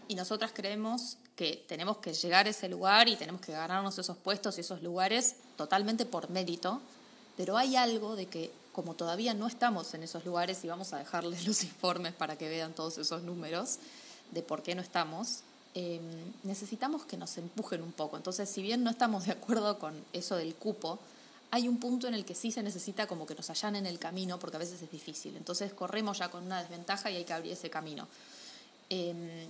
Y 0.08 0.16
nosotras 0.16 0.52
creemos 0.54 1.18
que 1.36 1.64
tenemos 1.68 1.98
que 1.98 2.14
llegar 2.14 2.46
a 2.46 2.50
ese 2.50 2.70
lugar 2.70 3.08
y 3.08 3.16
tenemos 3.16 3.42
que 3.42 3.52
ganarnos 3.52 3.98
esos 3.98 4.18
puestos 4.18 4.58
y 4.58 4.62
esos 4.62 4.82
lugares 4.82 5.36
totalmente 5.58 6.06
por 6.06 6.30
mérito, 6.30 6.82
pero 7.36 7.58
hay 7.58 7.76
algo 7.76 8.16
de 8.16 8.28
que 8.28 8.52
como 8.72 8.94
todavía 8.94 9.34
no 9.34 9.48
estamos 9.48 9.94
en 9.94 10.04
esos 10.04 10.26
lugares 10.26 10.64
y 10.64 10.68
vamos 10.68 10.94
a 10.94 11.00
dejarles 11.00 11.46
los 11.48 11.64
informes 11.66 12.14
para 12.14 12.38
que 12.38 12.50
vean 12.50 12.74
todos 12.74 12.98
esos 12.98 13.24
números 13.24 13.80
de 14.32 14.42
por 14.42 14.64
qué 14.64 14.76
no 14.76 14.82
estamos, 14.82 15.44
Em, 15.78 16.00
necesitamos 16.44 17.04
que 17.04 17.18
nos 17.18 17.38
empujen 17.38 17.82
un 17.82 17.92
poco. 17.92 18.16
Entonces, 18.16 18.50
si 18.50 18.62
bien 18.62 18.82
no 18.82 18.90
estamos 18.90 19.26
de 19.26 19.34
acuerdo 19.34 19.78
con 19.78 19.94
eso 20.14 20.38
del 20.38 20.56
cupo, 20.56 21.00
hay 21.52 21.68
un 21.68 21.80
punto 21.80 22.08
en 22.08 22.14
el 22.14 22.26
que 22.26 22.36
sí 22.36 22.52
se 22.52 22.64
necesita 22.64 23.08
como 23.08 23.26
que 23.26 23.36
nos 23.36 23.50
allanen 23.50 23.86
el 23.86 24.00
camino, 24.00 24.40
porque 24.40 24.58
a 24.58 24.60
veces 24.60 24.82
es 24.82 24.92
difícil. 24.92 25.36
Entonces, 25.38 25.74
corremos 25.74 26.18
ya 26.18 26.30
con 26.30 26.44
una 26.44 26.62
desventaja 26.62 27.10
y 27.12 27.18
hay 27.18 27.24
que 27.24 27.34
abrir 27.34 27.54
ese 27.54 27.70
camino. 27.70 28.08
Em, 28.90 29.48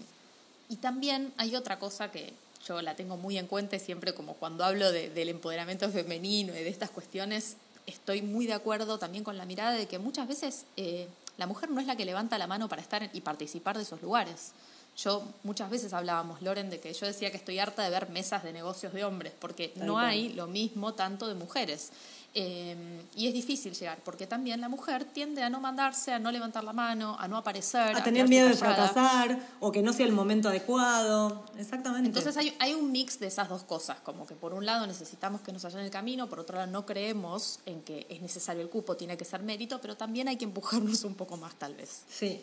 y 0.69 0.77
también 0.77 1.33
hay 1.37 1.55
otra 1.55 1.79
cosa 1.79 2.11
que 2.11 2.33
yo 2.65 2.81
la 2.81 2.95
tengo 2.95 3.17
muy 3.17 3.37
en 3.37 3.47
cuenta 3.47 3.77
siempre 3.77 4.13
como 4.13 4.33
cuando 4.33 4.63
hablo 4.65 4.91
del 4.91 5.29
empoderamiento 5.29 5.89
femenino 5.89 6.53
y 6.53 6.63
de 6.63 6.69
estas 6.69 6.89
cuestiones, 6.89 7.57
estoy 7.85 8.21
muy 8.21 8.47
de 8.47 8.53
acuerdo 8.53 8.97
también 8.97 9.23
con 9.23 9.37
la 9.37 9.45
mirada 9.45 9.73
de 9.73 9.87
que 9.87 9.99
muchas 9.99 10.27
veces 10.27 10.65
eh, 10.75 11.07
la 11.37 11.45
mujer 11.45 11.69
no 11.69 11.79
es 11.79 11.87
la 11.87 11.95
que 11.95 12.05
levanta 12.05 12.37
la 12.37 12.47
mano 12.47 12.67
para 12.67 12.81
estar 12.81 13.09
y 13.13 13.21
participar 13.21 13.77
de 13.77 13.83
esos 13.83 14.01
lugares. 14.01 14.51
Yo 14.97 15.23
muchas 15.43 15.69
veces 15.69 15.93
hablábamos, 15.93 16.41
Loren, 16.41 16.69
de 16.69 16.79
que 16.79 16.93
yo 16.93 17.05
decía 17.05 17.29
que 17.29 17.37
estoy 17.37 17.59
harta 17.59 17.83
de 17.83 17.89
ver 17.89 18.09
mesas 18.09 18.43
de 18.43 18.53
negocios 18.53 18.93
de 18.93 19.03
hombres, 19.03 19.33
porque 19.37 19.73
no 19.75 19.99
hay 19.99 20.29
lo 20.29 20.47
mismo 20.47 20.93
tanto 20.93 21.27
de 21.27 21.35
mujeres. 21.35 21.91
Em, 22.37 22.99
y 23.15 23.27
es 23.27 23.33
difícil 23.33 23.73
llegar, 23.73 23.99
porque 24.03 24.27
también 24.27 24.59
la 24.59 24.67
mujer 24.67 25.05
tiende 25.05 25.41
a 25.41 25.49
no 25.49 25.61
mandarse, 25.61 26.11
a 26.11 26.19
no 26.19 26.33
levantar 26.33 26.65
la 26.65 26.73
mano, 26.73 27.15
a 27.17 27.29
no 27.29 27.37
aparecer. 27.37 27.95
A, 27.95 28.03
tener 28.03 28.27
miedo 28.27 28.49
de 28.49 28.55
fracasar 28.55 29.39
o 29.61 29.71
que 29.71 29.81
no 29.81 29.93
sea 29.93 30.05
el 30.05 30.11
momento 30.11 30.49
adecuado. 30.49 31.45
Exactamente. 31.57 32.09
Entonces 32.09 32.35
hay, 32.35 32.53
hay, 32.59 32.73
un 32.73 32.91
mix 32.91 33.19
de 33.19 33.27
esas 33.27 33.47
dos 33.47 33.63
cosas, 33.63 34.01
como 34.01 34.27
que 34.27 34.35
por 34.35 34.53
un 34.53 34.65
lado 34.65 34.85
necesitamos 34.85 35.39
que 35.39 35.53
nos 35.53 35.63
en 35.63 35.79
el 35.79 35.89
camino, 35.89 36.27
por 36.27 36.41
otro 36.41 36.57
lado 36.57 36.69
no 36.69 36.85
creemos 36.85 37.61
en 37.65 37.81
que 37.83 38.05
es 38.09 38.21
necesario 38.21 38.61
el 38.61 38.69
cupo, 38.69 38.97
tiene 38.97 39.15
que 39.15 39.23
ser 39.23 39.41
mérito, 39.41 39.79
pero 39.79 39.95
también 39.95 40.27
hay 40.27 40.35
que 40.35 40.43
empujarnos 40.43 41.05
un 41.05 41.15
poco 41.15 41.37
más 41.37 41.55
tal 41.55 41.73
vez. 41.73 42.03
Sí. 42.09 42.41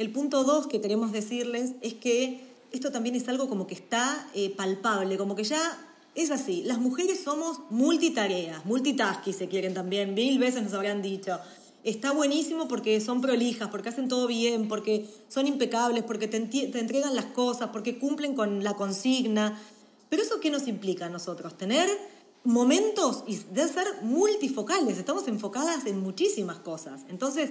El 0.00 0.10
punto 0.12 0.44
dos 0.44 0.66
que 0.66 0.80
queremos 0.80 1.12
decirles 1.12 1.72
es 1.82 1.92
que 1.92 2.40
esto 2.72 2.90
también 2.90 3.16
es 3.16 3.28
algo 3.28 3.50
como 3.50 3.66
que 3.66 3.74
está 3.74 4.26
eh, 4.32 4.48
palpable, 4.48 5.18
como 5.18 5.36
que 5.36 5.44
ya 5.44 5.60
es 6.14 6.30
así. 6.30 6.62
Las 6.62 6.78
mujeres 6.78 7.22
somos 7.22 7.60
multitareas, 7.68 8.64
multitasking 8.64 9.34
se 9.34 9.48
quieren 9.48 9.74
también, 9.74 10.14
mil 10.14 10.38
veces 10.38 10.62
nos 10.62 10.72
habrán 10.72 11.02
dicho. 11.02 11.38
Está 11.84 12.12
buenísimo 12.12 12.66
porque 12.66 12.98
son 13.02 13.20
prolijas, 13.20 13.68
porque 13.68 13.90
hacen 13.90 14.08
todo 14.08 14.26
bien, 14.26 14.68
porque 14.68 15.06
son 15.28 15.46
impecables, 15.46 16.02
porque 16.04 16.28
te, 16.28 16.40
te 16.40 16.78
entregan 16.78 17.14
las 17.14 17.26
cosas, 17.26 17.68
porque 17.68 17.98
cumplen 17.98 18.34
con 18.34 18.64
la 18.64 18.76
consigna. 18.76 19.60
Pero 20.08 20.22
eso 20.22 20.40
qué 20.40 20.48
nos 20.48 20.66
implica 20.66 21.04
a 21.04 21.10
nosotros? 21.10 21.58
Tener 21.58 21.86
momentos 22.42 23.22
y 23.26 23.36
de 23.36 23.68
ser 23.68 23.86
multifocales, 24.00 24.96
estamos 24.96 25.28
enfocadas 25.28 25.84
en 25.84 26.00
muchísimas 26.00 26.58
cosas. 26.58 27.02
Entonces, 27.10 27.50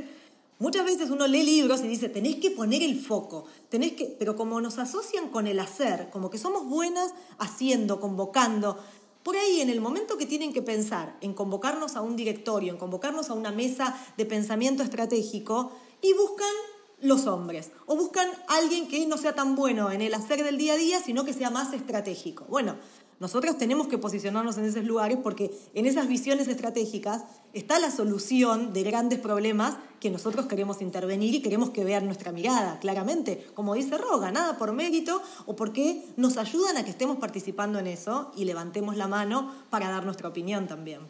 Muchas 0.60 0.84
veces 0.84 1.10
uno 1.10 1.26
lee 1.26 1.44
libros 1.44 1.80
y 1.82 1.88
dice, 1.88 2.10
tenés 2.10 2.36
que 2.36 2.52
poner 2.52 2.84
el 2.84 3.00
foco, 3.00 3.46
tenés 3.70 3.94
que, 3.94 4.06
pero 4.20 4.36
como 4.36 4.60
nos 4.60 4.78
asocian 4.78 5.30
con 5.30 5.48
el 5.48 5.58
hacer, 5.58 6.10
como 6.10 6.30
que 6.30 6.38
somos 6.38 6.68
buenas 6.68 7.14
haciendo, 7.38 8.02
convocando, 8.02 8.78
por 9.24 9.38
ahí 9.38 9.62
en 9.62 9.70
el 9.70 9.80
momento 9.80 10.18
que 10.18 10.26
tienen 10.26 10.52
que 10.52 10.62
pensar 10.62 11.18
en 11.22 11.34
convocarnos 11.34 11.96
a 11.96 12.02
un 12.02 12.18
directorio, 12.18 12.74
en 12.74 12.78
convocarnos 12.78 13.30
a 13.30 13.36
una 13.36 13.54
mesa 13.54 13.98
de 14.18 14.26
pensamiento 14.26 14.84
estratégico, 14.84 15.72
y 16.02 16.12
buscan 16.14 16.54
los 17.00 17.26
hombres, 17.28 17.72
o 17.86 17.96
buscan 17.96 18.28
alguien 18.50 18.90
que 18.90 19.06
no 19.06 19.18
sea 19.18 19.34
tan 19.34 19.56
bueno 19.56 19.92
en 19.92 20.02
el 20.02 20.14
hacer 20.14 20.44
del 20.44 20.58
día 20.58 20.74
a 20.74 20.78
día, 20.78 21.00
sino 21.00 21.24
que 21.24 21.34
sea 21.34 21.50
más 21.50 21.72
estratégico. 21.72 22.46
Bueno, 22.50 22.76
nosotros 23.20 23.58
tenemos 23.58 23.88
que 23.88 23.98
posicionarnos 23.98 24.58
en 24.58 24.66
esos 24.66 24.86
lugares 24.86 25.18
porque 25.22 25.52
en 25.74 25.86
esas 25.86 26.08
visiones 26.08 26.48
estratégicas 26.48 27.24
está 27.54 27.78
la 27.78 27.92
solución 27.92 28.72
de 28.72 28.84
grandes 28.84 29.20
problemas 29.20 29.76
que 30.00 30.10
nosotros 30.10 30.46
queremos 30.46 30.82
intervenir 30.82 31.36
y 31.36 31.42
queremos 31.42 31.72
que 31.72 31.84
vean 31.84 32.06
nuestra 32.06 32.32
mirada, 32.32 32.80
claramente. 32.80 33.46
Como 33.56 33.76
dice 33.76 33.98
Roga, 33.98 34.32
nada 34.32 34.58
por 34.58 34.72
mérito 34.72 35.22
o 35.46 35.56
porque 35.58 36.06
nos 36.16 36.38
ayudan 36.38 36.78
a 36.78 36.86
que 36.86 36.92
estemos 36.92 37.18
participando 37.18 37.78
en 37.78 37.88
eso 37.88 38.32
y 38.38 38.46
levantemos 38.46 38.96
la 38.96 39.10
mano 39.10 39.54
para 39.70 39.90
dar 39.90 40.06
nuestra 40.06 40.30
opinión 40.30 40.68
también. 40.68 41.02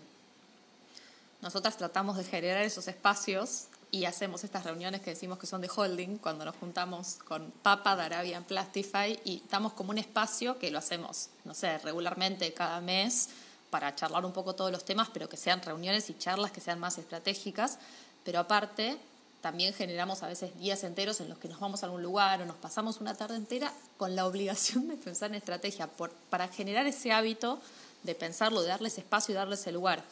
Nosotras 1.41 1.77
tratamos 1.77 2.17
de 2.17 2.23
generar 2.23 2.63
esos 2.63 2.87
espacios 2.87 3.67
y 3.91 4.05
hacemos 4.05 4.43
estas 4.43 4.63
reuniones 4.63 5.01
que 5.01 5.11
decimos 5.11 5.39
que 5.39 5.47
son 5.47 5.61
de 5.61 5.69
holding, 5.73 6.17
cuando 6.17 6.45
nos 6.45 6.55
juntamos 6.57 7.15
con 7.27 7.51
Papa 7.63 7.95
de 7.95 8.03
Arabian 8.03 8.43
Plastify 8.43 9.19
y 9.25 9.41
damos 9.49 9.73
como 9.73 9.91
un 9.91 9.97
espacio 9.97 10.59
que 10.59 10.69
lo 10.69 10.77
hacemos, 10.77 11.29
no 11.43 11.53
sé, 11.53 11.77
regularmente 11.79 12.53
cada 12.53 12.81
mes 12.81 13.29
para 13.69 13.95
charlar 13.95 14.25
un 14.25 14.31
poco 14.31 14.53
todos 14.55 14.71
los 14.71 14.85
temas, 14.85 15.09
pero 15.11 15.27
que 15.27 15.37
sean 15.37 15.61
reuniones 15.61 16.09
y 16.09 16.17
charlas 16.17 16.51
que 16.51 16.61
sean 16.61 16.79
más 16.79 16.97
estratégicas, 16.97 17.79
pero 18.23 18.39
aparte 18.39 18.97
también 19.41 19.73
generamos 19.73 20.21
a 20.21 20.27
veces 20.27 20.57
días 20.59 20.83
enteros 20.83 21.21
en 21.21 21.29
los 21.29 21.37
que 21.37 21.47
nos 21.47 21.59
vamos 21.59 21.81
a 21.81 21.85
algún 21.85 22.03
lugar 22.03 22.41
o 22.41 22.45
nos 22.45 22.57
pasamos 22.57 22.99
una 22.99 23.15
tarde 23.15 23.37
entera 23.37 23.71
con 23.97 24.15
la 24.15 24.27
obligación 24.27 24.87
de 24.87 24.97
pensar 24.97 25.29
en 25.29 25.35
estrategia, 25.35 25.87
por, 25.87 26.11
para 26.29 26.47
generar 26.49 26.85
ese 26.85 27.11
hábito 27.11 27.59
de 28.03 28.15
pensarlo, 28.15 28.61
de 28.61 28.67
darles 28.67 28.97
espacio 28.97 29.33
y 29.33 29.35
darles 29.35 29.65
el 29.67 29.75
lugar. 29.75 30.03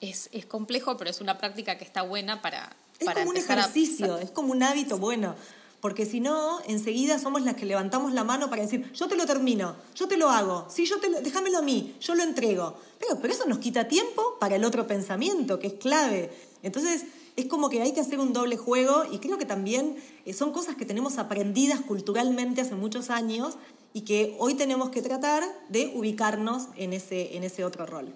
Es, 0.00 0.28
es 0.32 0.46
complejo, 0.46 0.96
pero 0.96 1.10
es 1.10 1.20
una 1.20 1.38
práctica 1.38 1.78
que 1.78 1.84
está 1.84 2.02
buena 2.02 2.42
para, 2.42 2.74
es 3.02 3.14
como 3.14 3.30
un 3.30 3.36
ejercicio, 3.36 4.18
es 4.18 4.30
como 4.30 4.52
un 4.52 4.62
hábito 4.62 4.98
bueno. 4.98 5.34
Porque 5.80 6.06
si 6.06 6.20
no, 6.20 6.60
enseguida 6.68 7.18
somos 7.18 7.42
las 7.42 7.56
que 7.56 7.66
levantamos 7.66 8.12
la 8.12 8.22
mano 8.22 8.48
para 8.48 8.62
decir, 8.62 8.92
yo 8.92 9.08
te 9.08 9.16
lo 9.16 9.26
termino, 9.26 9.74
yo 9.96 10.06
te 10.06 10.16
lo 10.16 10.30
hago, 10.30 10.66
sí, 10.70 10.86
yo 10.86 11.00
te 11.00 11.08
déjamelo 11.22 11.58
a 11.58 11.62
mí, 11.62 11.96
yo 12.00 12.14
lo 12.14 12.22
entrego. 12.22 12.76
Pero, 13.00 13.20
pero 13.20 13.34
eso 13.34 13.46
nos 13.46 13.58
quita 13.58 13.88
tiempo 13.88 14.36
para 14.38 14.54
el 14.54 14.64
otro 14.64 14.86
pensamiento, 14.86 15.58
que 15.58 15.66
es 15.66 15.72
clave. 15.74 16.30
Entonces, 16.62 17.04
es 17.34 17.46
como 17.46 17.68
que 17.68 17.82
hay 17.82 17.92
que 17.92 18.00
hacer 18.00 18.20
un 18.20 18.32
doble 18.32 18.56
juego 18.56 19.04
y 19.10 19.18
creo 19.18 19.38
que 19.38 19.44
también 19.44 19.96
eh, 20.24 20.32
son 20.32 20.52
cosas 20.52 20.76
que 20.76 20.84
tenemos 20.84 21.18
aprendidas 21.18 21.80
culturalmente 21.80 22.60
hace 22.60 22.74
muchos 22.74 23.10
años 23.10 23.56
y 23.92 24.02
que 24.02 24.36
hoy 24.38 24.54
tenemos 24.54 24.90
que 24.90 25.02
tratar 25.02 25.42
de 25.68 25.92
ubicarnos 25.94 26.68
en 26.76 26.92
ese, 26.92 27.36
en 27.36 27.44
ese 27.44 27.64
otro 27.64 27.86
rol. 27.86 28.12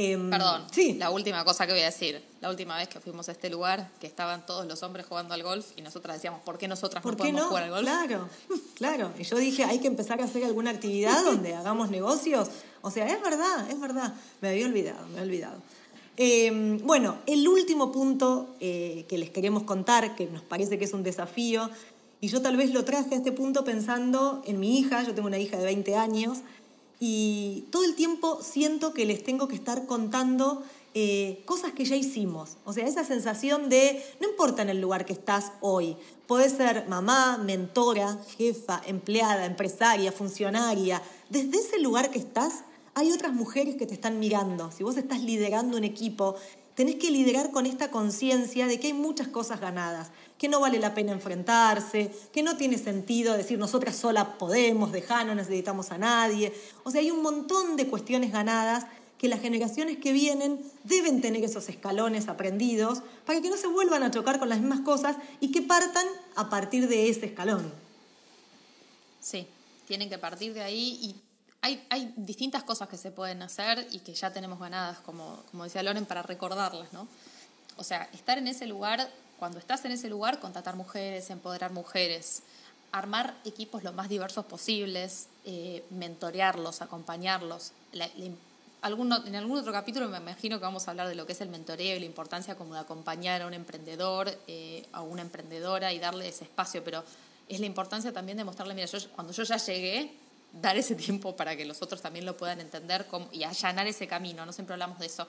Em, 0.00 0.30
Perdón, 0.30 0.62
sí. 0.70 0.94
la 0.94 1.10
última 1.10 1.44
cosa 1.44 1.66
que 1.66 1.72
voy 1.72 1.82
a 1.82 1.86
decir. 1.86 2.22
La 2.40 2.50
última 2.50 2.76
vez 2.76 2.86
que 2.86 3.00
fuimos 3.00 3.28
a 3.28 3.32
este 3.32 3.50
lugar, 3.50 3.90
que 3.98 4.06
estaban 4.06 4.46
todos 4.46 4.64
los 4.64 4.80
hombres 4.84 5.04
jugando 5.06 5.34
al 5.34 5.42
golf 5.42 5.72
y 5.74 5.82
nosotras 5.82 6.14
decíamos, 6.18 6.40
¿por 6.42 6.56
qué 6.56 6.68
nosotras 6.68 7.04
no 7.04 7.16
podemos 7.16 7.46
jugar 7.46 7.64
al 7.64 7.70
golf? 7.70 7.82
Claro, 7.82 8.28
claro. 8.76 9.12
Y 9.18 9.24
yo 9.24 9.36
dije, 9.38 9.64
hay 9.64 9.80
que 9.80 9.88
empezar 9.88 10.20
a 10.20 10.26
hacer 10.26 10.44
alguna 10.44 10.70
actividad 10.70 11.24
donde 11.24 11.52
hagamos 11.52 11.90
negocios. 11.90 12.48
O 12.80 12.92
sea, 12.92 13.08
es 13.08 13.20
verdad, 13.20 13.68
es 13.68 13.80
verdad. 13.80 14.14
Me 14.40 14.50
había 14.50 14.66
olvidado, 14.66 15.04
me 15.08 15.18
había 15.18 15.22
olvidado. 15.22 15.62
Em, 16.16 16.78
bueno, 16.86 17.18
el 17.26 17.48
último 17.48 17.90
punto 17.90 18.54
eh, 18.60 19.04
que 19.08 19.18
les 19.18 19.30
queremos 19.30 19.64
contar, 19.64 20.14
que 20.14 20.26
nos 20.26 20.42
parece 20.42 20.78
que 20.78 20.84
es 20.84 20.92
un 20.92 21.02
desafío, 21.02 21.70
y 22.20 22.28
yo 22.28 22.40
tal 22.40 22.56
vez 22.56 22.72
lo 22.72 22.84
traje 22.84 23.14
a 23.14 23.18
este 23.18 23.32
punto 23.32 23.64
pensando 23.64 24.42
en 24.44 24.58
mi 24.60 24.78
hija, 24.78 25.02
yo 25.04 25.14
tengo 25.14 25.26
una 25.26 25.38
hija 25.38 25.56
de 25.56 25.64
20 25.64 25.96
años, 25.96 26.38
y 27.00 27.66
todo 27.70 27.84
el 27.84 27.94
tiempo 27.94 28.40
siento 28.42 28.92
que 28.92 29.06
les 29.06 29.22
tengo 29.22 29.48
que 29.48 29.54
estar 29.54 29.86
contando 29.86 30.62
eh, 30.94 31.42
cosas 31.44 31.72
que 31.72 31.84
ya 31.84 31.94
hicimos. 31.94 32.56
O 32.64 32.72
sea, 32.72 32.86
esa 32.86 33.04
sensación 33.04 33.68
de, 33.68 34.02
no 34.20 34.28
importa 34.28 34.62
en 34.62 34.68
el 34.68 34.80
lugar 34.80 35.04
que 35.04 35.12
estás 35.12 35.52
hoy, 35.60 35.96
podés 36.26 36.52
ser 36.52 36.88
mamá, 36.88 37.38
mentora, 37.38 38.18
jefa, 38.36 38.82
empleada, 38.86 39.44
empresaria, 39.44 40.10
funcionaria, 40.10 41.02
desde 41.28 41.58
ese 41.58 41.78
lugar 41.78 42.10
que 42.10 42.18
estás, 42.18 42.64
hay 42.94 43.12
otras 43.12 43.32
mujeres 43.32 43.76
que 43.76 43.86
te 43.86 43.94
están 43.94 44.18
mirando. 44.18 44.72
Si 44.72 44.82
vos 44.82 44.96
estás 44.96 45.22
liderando 45.22 45.76
un 45.76 45.84
equipo, 45.84 46.34
tenés 46.78 46.94
que 46.94 47.10
liderar 47.10 47.50
con 47.50 47.66
esta 47.66 47.90
conciencia 47.90 48.68
de 48.68 48.78
que 48.78 48.86
hay 48.86 48.92
muchas 48.92 49.26
cosas 49.26 49.60
ganadas, 49.60 50.12
que 50.38 50.46
no 50.46 50.60
vale 50.60 50.78
la 50.78 50.94
pena 50.94 51.10
enfrentarse, 51.10 52.12
que 52.32 52.44
no 52.44 52.56
tiene 52.56 52.78
sentido 52.78 53.36
decir 53.36 53.58
nosotras 53.58 53.96
solas 53.96 54.28
podemos, 54.38 54.92
dejar, 54.92 55.26
no 55.26 55.34
necesitamos 55.34 55.90
a 55.90 55.98
nadie. 55.98 56.52
O 56.84 56.92
sea, 56.92 57.00
hay 57.00 57.10
un 57.10 57.20
montón 57.20 57.74
de 57.74 57.88
cuestiones 57.88 58.30
ganadas 58.30 58.86
que 59.18 59.26
las 59.26 59.40
generaciones 59.40 59.98
que 59.98 60.12
vienen 60.12 60.60
deben 60.84 61.20
tener 61.20 61.42
esos 61.42 61.68
escalones 61.68 62.28
aprendidos 62.28 63.02
para 63.26 63.40
que 63.40 63.50
no 63.50 63.56
se 63.56 63.66
vuelvan 63.66 64.04
a 64.04 64.12
chocar 64.12 64.38
con 64.38 64.48
las 64.48 64.60
mismas 64.60 64.82
cosas 64.82 65.16
y 65.40 65.50
que 65.50 65.62
partan 65.62 66.06
a 66.36 66.48
partir 66.48 66.86
de 66.86 67.08
ese 67.08 67.26
escalón. 67.26 67.72
Sí, 69.20 69.48
tienen 69.88 70.08
que 70.08 70.18
partir 70.18 70.54
de 70.54 70.62
ahí 70.62 70.96
y 71.02 71.16
hay, 71.60 71.84
hay, 71.90 72.12
distintas 72.16 72.62
cosas 72.62 72.88
que 72.88 72.96
se 72.96 73.10
pueden 73.10 73.42
hacer 73.42 73.86
y 73.90 74.00
que 74.00 74.14
ya 74.14 74.32
tenemos 74.32 74.58
ganadas, 74.58 74.98
como, 75.00 75.42
como 75.50 75.64
decía 75.64 75.82
Loren, 75.82 76.06
para 76.06 76.22
recordarlas, 76.22 76.92
¿no? 76.92 77.08
O 77.76 77.84
sea, 77.84 78.08
estar 78.12 78.38
en 78.38 78.46
ese 78.46 78.66
lugar, 78.66 79.08
cuando 79.38 79.58
estás 79.58 79.84
en 79.84 79.92
ese 79.92 80.08
lugar, 80.08 80.40
contratar 80.40 80.76
mujeres, 80.76 81.30
empoderar 81.30 81.72
mujeres, 81.72 82.42
armar 82.92 83.34
equipos 83.44 83.84
lo 83.84 83.92
más 83.92 84.08
diversos 84.08 84.46
posibles, 84.46 85.28
eh, 85.44 85.84
mentorearlos, 85.90 86.80
acompañarlos. 86.82 87.72
alguno, 88.80 89.24
en 89.26 89.36
algún 89.36 89.58
otro 89.58 89.72
capítulo 89.72 90.08
me 90.08 90.18
imagino 90.18 90.58
que 90.58 90.64
vamos 90.64 90.88
a 90.88 90.92
hablar 90.92 91.08
de 91.08 91.14
lo 91.14 91.26
que 91.26 91.32
es 91.32 91.40
el 91.40 91.48
mentoreo 91.48 91.96
y 91.96 92.00
la 92.00 92.06
importancia 92.06 92.56
como 92.56 92.74
de 92.74 92.80
acompañar 92.80 93.42
a 93.42 93.46
un 93.46 93.54
emprendedor, 93.54 94.30
eh, 94.46 94.86
a 94.92 95.02
una 95.02 95.22
emprendedora 95.22 95.92
y 95.92 95.98
darle 95.98 96.28
ese 96.28 96.44
espacio, 96.44 96.82
pero 96.82 97.04
es 97.48 97.60
la 97.60 97.66
importancia 97.66 98.12
también 98.12 98.38
de 98.38 98.44
mostrarle, 98.44 98.74
mira, 98.74 98.86
yo, 98.86 98.98
cuando 99.12 99.32
yo 99.32 99.42
ya 99.42 99.56
llegué, 99.56 100.12
dar 100.52 100.76
ese 100.76 100.94
tiempo 100.94 101.36
para 101.36 101.56
que 101.56 101.64
los 101.64 101.82
otros 101.82 102.00
también 102.00 102.24
lo 102.24 102.36
puedan 102.36 102.60
entender 102.60 103.06
y 103.32 103.44
allanar 103.44 103.86
ese 103.86 104.06
camino, 104.06 104.44
no 104.46 104.52
siempre 104.52 104.74
hablamos 104.74 104.98
de 104.98 105.06
eso. 105.06 105.26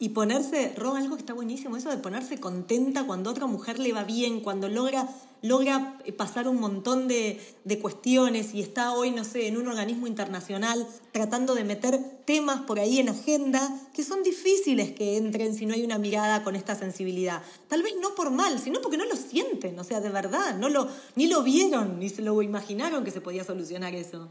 Y 0.00 0.08
ponerse, 0.08 0.72
Ro, 0.76 0.96
algo 0.96 1.14
que 1.14 1.22
está 1.22 1.34
buenísimo, 1.34 1.76
eso 1.76 1.88
de 1.88 1.98
ponerse 1.98 2.40
contenta 2.40 3.06
cuando 3.06 3.30
otra 3.30 3.46
mujer 3.46 3.78
le 3.78 3.92
va 3.92 4.02
bien, 4.02 4.40
cuando 4.40 4.68
logra, 4.68 5.08
logra 5.40 6.00
pasar 6.16 6.48
un 6.48 6.58
montón 6.58 7.06
de, 7.06 7.40
de, 7.62 7.78
cuestiones 7.78 8.54
y 8.54 8.60
está 8.60 8.92
hoy, 8.92 9.12
no 9.12 9.22
sé, 9.22 9.46
en 9.46 9.56
un 9.56 9.68
organismo 9.68 10.08
internacional 10.08 10.84
tratando 11.12 11.54
de 11.54 11.62
meter 11.62 12.00
temas 12.24 12.62
por 12.62 12.80
ahí 12.80 12.98
en 12.98 13.10
agenda 13.10 13.70
que 13.94 14.02
son 14.02 14.24
difíciles 14.24 14.90
que 14.90 15.16
entren 15.16 15.54
si 15.54 15.64
no 15.64 15.74
hay 15.74 15.84
una 15.84 15.98
mirada 15.98 16.42
con 16.42 16.56
esta 16.56 16.74
sensibilidad. 16.74 17.42
Tal 17.68 17.84
vez 17.84 17.94
no 18.00 18.16
por 18.16 18.32
mal, 18.32 18.58
sino 18.58 18.80
porque 18.80 18.96
no 18.96 19.04
lo 19.04 19.14
sienten, 19.14 19.78
o 19.78 19.84
sea, 19.84 20.00
de 20.00 20.10
verdad, 20.10 20.58
no 20.58 20.70
lo, 20.70 20.88
ni 21.14 21.28
lo 21.28 21.44
vieron, 21.44 22.00
ni 22.00 22.08
se 22.08 22.22
lo 22.22 22.42
imaginaron 22.42 23.04
que 23.04 23.12
se 23.12 23.20
podía 23.20 23.44
solucionar 23.44 23.94
eso. 23.94 24.28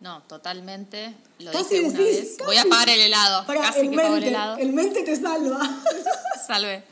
No, 0.00 0.22
totalmente. 0.24 1.14
Lo 1.38 1.50
dije 1.52 1.80
una 1.80 1.98
vez. 1.98 2.36
Voy 2.44 2.56
a 2.56 2.64
pagar 2.64 2.90
el 2.90 3.00
helado. 3.00 3.46
casi 3.46 3.80
el 3.80 3.90
que 3.90 3.96
pago 3.96 4.16
el 4.16 4.24
helado. 4.24 4.56
El 4.58 4.72
mente 4.72 5.02
te 5.02 5.16
salva. 5.16 5.60
Salve. 6.46 6.84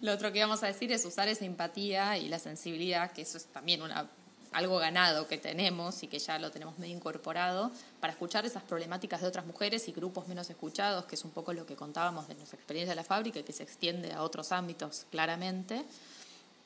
Lo 0.00 0.12
otro 0.12 0.32
que 0.32 0.40
vamos 0.40 0.62
a 0.62 0.66
decir 0.66 0.92
es 0.92 1.04
usar 1.04 1.28
esa 1.28 1.44
empatía 1.44 2.16
y 2.16 2.28
la 2.28 2.38
sensibilidad, 2.38 3.12
que 3.12 3.22
eso 3.22 3.36
es 3.36 3.46
también 3.46 3.82
una, 3.82 4.08
algo 4.52 4.78
ganado 4.78 5.26
que 5.26 5.38
tenemos 5.38 6.02
y 6.02 6.06
que 6.06 6.18
ya 6.18 6.38
lo 6.38 6.50
tenemos 6.50 6.78
medio 6.78 6.94
incorporado, 6.94 7.72
para 8.00 8.12
escuchar 8.12 8.46
esas 8.46 8.62
problemáticas 8.62 9.20
de 9.20 9.26
otras 9.26 9.44
mujeres 9.44 9.88
y 9.88 9.92
grupos 9.92 10.28
menos 10.28 10.48
escuchados, 10.48 11.06
que 11.06 11.16
es 11.16 11.24
un 11.24 11.32
poco 11.32 11.52
lo 11.52 11.66
que 11.66 11.74
contábamos 11.74 12.28
de 12.28 12.34
nuestra 12.34 12.56
experiencia 12.56 12.92
de 12.92 12.96
la 12.96 13.04
fábrica 13.04 13.40
y 13.40 13.42
que 13.42 13.52
se 13.52 13.64
extiende 13.64 14.12
a 14.12 14.22
otros 14.22 14.52
ámbitos 14.52 15.06
claramente. 15.10 15.84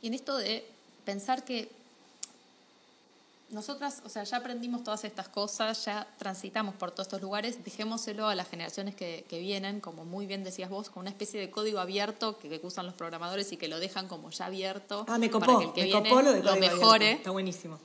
Y 0.02 0.08
en 0.08 0.14
esto 0.14 0.36
de 0.36 0.68
pensar 1.04 1.44
que 1.44 1.70
nosotras, 3.50 4.02
o 4.04 4.08
sea, 4.08 4.24
ya 4.24 4.38
aprendimos 4.38 4.82
todas 4.82 5.04
estas 5.04 5.28
cosas, 5.28 5.84
ya 5.84 6.06
transitamos 6.18 6.74
por 6.74 6.90
todos 6.90 7.06
estos 7.06 7.22
lugares, 7.22 7.62
dejémoselo 7.64 8.26
a 8.26 8.34
las 8.34 8.48
generaciones 8.48 8.94
que, 8.96 9.24
vienen, 9.30 9.80
como 9.80 10.04
muy 10.04 10.26
bien 10.26 10.42
decías 10.42 10.68
vos, 10.68 10.90
con 10.90 11.02
una 11.02 11.10
especie 11.10 11.38
de 11.38 11.50
código 11.50 11.78
abierto 11.78 12.38
que, 12.38 12.60
usan 12.62 12.86
los 12.86 12.94
programadores 12.94 13.52
y 13.52 13.56
que 13.56 13.68
lo 13.68 13.78
dejan 13.78 14.08
como 14.08 14.30
ya 14.30 14.46
abierto 14.46 15.04
ah, 15.08 15.18
me 15.18 15.30
copó, 15.30 15.46
para 15.46 15.58
que 15.58 15.64
el 15.64 15.72
que 15.72 15.84
viene 15.84 16.42
lo, 16.42 16.56
mejore. 16.56 17.12
Está 17.12 17.30
buenísimo. 17.30 17.78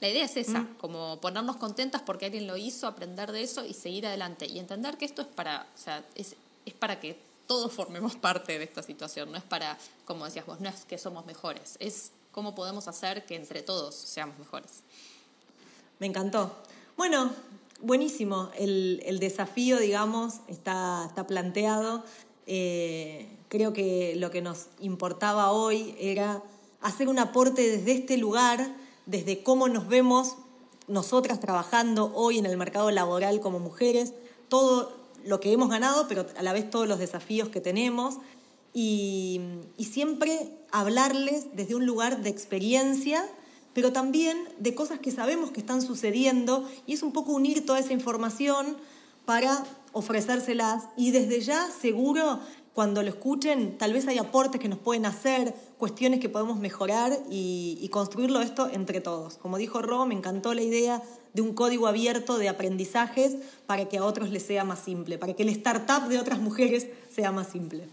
La 0.00 0.08
idea 0.08 0.24
es 0.24 0.36
esa, 0.36 0.60
mm. 0.60 0.74
como 0.78 1.20
ponernos 1.20 1.56
contentas 1.56 2.02
porque 2.02 2.26
alguien 2.26 2.46
lo 2.46 2.56
hizo, 2.56 2.88
aprender 2.88 3.30
de 3.32 3.42
eso 3.42 3.64
y 3.64 3.72
seguir 3.72 4.06
adelante. 4.06 4.46
Y 4.46 4.58
entender 4.58 4.98
que 4.98 5.04
esto 5.04 5.22
es 5.22 5.28
para, 5.28 5.66
o 5.74 5.78
sea, 5.78 6.04
es, 6.16 6.34
es 6.64 6.74
para 6.74 6.98
que 6.98 7.18
todos 7.46 7.72
formemos 7.72 8.16
parte 8.16 8.58
de 8.58 8.64
esta 8.64 8.82
situación, 8.82 9.30
no 9.30 9.38
es 9.38 9.44
para, 9.44 9.78
como 10.04 10.24
decías 10.24 10.44
vos, 10.44 10.60
no 10.60 10.68
es 10.68 10.84
que 10.84 10.98
somos 10.98 11.24
mejores, 11.24 11.76
es 11.78 12.10
cómo 12.36 12.54
podemos 12.54 12.86
hacer 12.86 13.24
que 13.24 13.34
entre 13.34 13.62
todos 13.62 13.94
seamos 13.94 14.38
mejores. 14.38 14.82
Me 15.98 16.06
encantó. 16.06 16.54
Bueno, 16.94 17.30
buenísimo. 17.80 18.50
El, 18.58 19.16
desafío, 19.20 19.78
digamos, 19.78 20.34
está, 20.46 21.06
está 21.08 21.26
planteado. 21.26 22.04
Eh, 22.46 23.26
creo 23.48 23.72
que 23.72 24.16
lo 24.16 24.30
que 24.30 24.42
nos 24.42 24.66
importaba 24.80 25.50
hoy 25.50 25.96
era 25.98 26.42
hacer 26.82 27.08
un 27.08 27.18
aporte 27.18 27.66
desde 27.70 27.92
este 27.92 28.18
lugar, 28.18 28.68
desde 29.06 29.42
cómo 29.42 29.66
nos 29.68 29.88
vemos 29.88 30.34
nosotras 30.88 31.40
trabajando 31.40 32.12
hoy 32.14 32.36
en 32.36 32.44
el 32.44 32.58
mercado 32.58 32.90
laboral 32.90 33.40
como 33.40 33.60
mujeres, 33.60 34.12
todo 34.50 34.94
lo 35.24 35.40
que 35.40 35.52
hemos 35.52 35.70
ganado, 35.70 36.06
pero 36.06 36.26
a 36.36 36.42
la 36.42 36.52
vez 36.52 36.68
todos 36.68 36.86
los 36.86 36.98
desafíos 36.98 37.48
que 37.48 37.62
tenemos 37.62 38.18
y, 38.78 39.40
siempre 39.78 40.50
hablarles 40.70 41.56
desde 41.56 41.74
un 41.74 41.86
lugar 41.86 42.22
de 42.22 42.28
experiencia, 42.28 43.26
pero 43.72 43.90
también 43.90 44.36
de 44.58 44.74
cosas 44.74 44.98
que 44.98 45.10
sabemos 45.10 45.50
que 45.50 45.60
están 45.60 45.80
sucediendo 45.80 46.68
y 46.86 46.92
es 46.92 47.02
un 47.02 47.12
poco 47.12 47.32
unir 47.32 47.64
toda 47.64 47.78
esa 47.78 47.94
información 47.94 48.76
para 49.24 49.64
ofrecérselas 49.92 50.84
y 50.94 51.10
desde 51.12 51.40
ya 51.40 51.70
seguro 51.70 52.40
cuando 52.74 53.02
lo 53.02 53.08
escuchen 53.08 53.78
tal 53.78 53.94
vez 53.94 54.06
hay 54.08 54.18
aportes 54.18 54.60
que 54.60 54.68
nos 54.68 54.78
pueden 54.78 55.06
hacer, 55.06 55.54
cuestiones 55.78 56.20
que 56.20 56.28
podemos 56.28 56.58
mejorar 56.58 57.18
y, 57.30 57.78
y 57.80 57.88
construirlo 57.88 58.42
esto 58.42 58.68
entre 58.70 59.00
todos. 59.00 59.38
Como 59.38 59.56
dijo 59.56 59.80
Ro, 59.80 60.04
me 60.04 60.14
encantó 60.14 60.52
la 60.52 60.60
idea 60.60 61.02
de 61.32 61.40
un 61.40 61.54
código 61.54 61.86
abierto 61.86 62.36
de 62.36 62.50
aprendizajes 62.50 63.36
para 63.64 63.88
que 63.88 63.96
a 63.96 64.04
otros 64.04 64.28
les 64.28 64.42
sea 64.42 64.64
más 64.64 64.80
simple, 64.80 65.16
para 65.16 65.32
que 65.32 65.44
el 65.44 65.48
startup 65.48 66.08
de 66.08 66.18
otras 66.18 66.40
mujeres 66.40 66.88
sea 67.08 67.32
más 67.32 67.48
simple. 67.48 67.88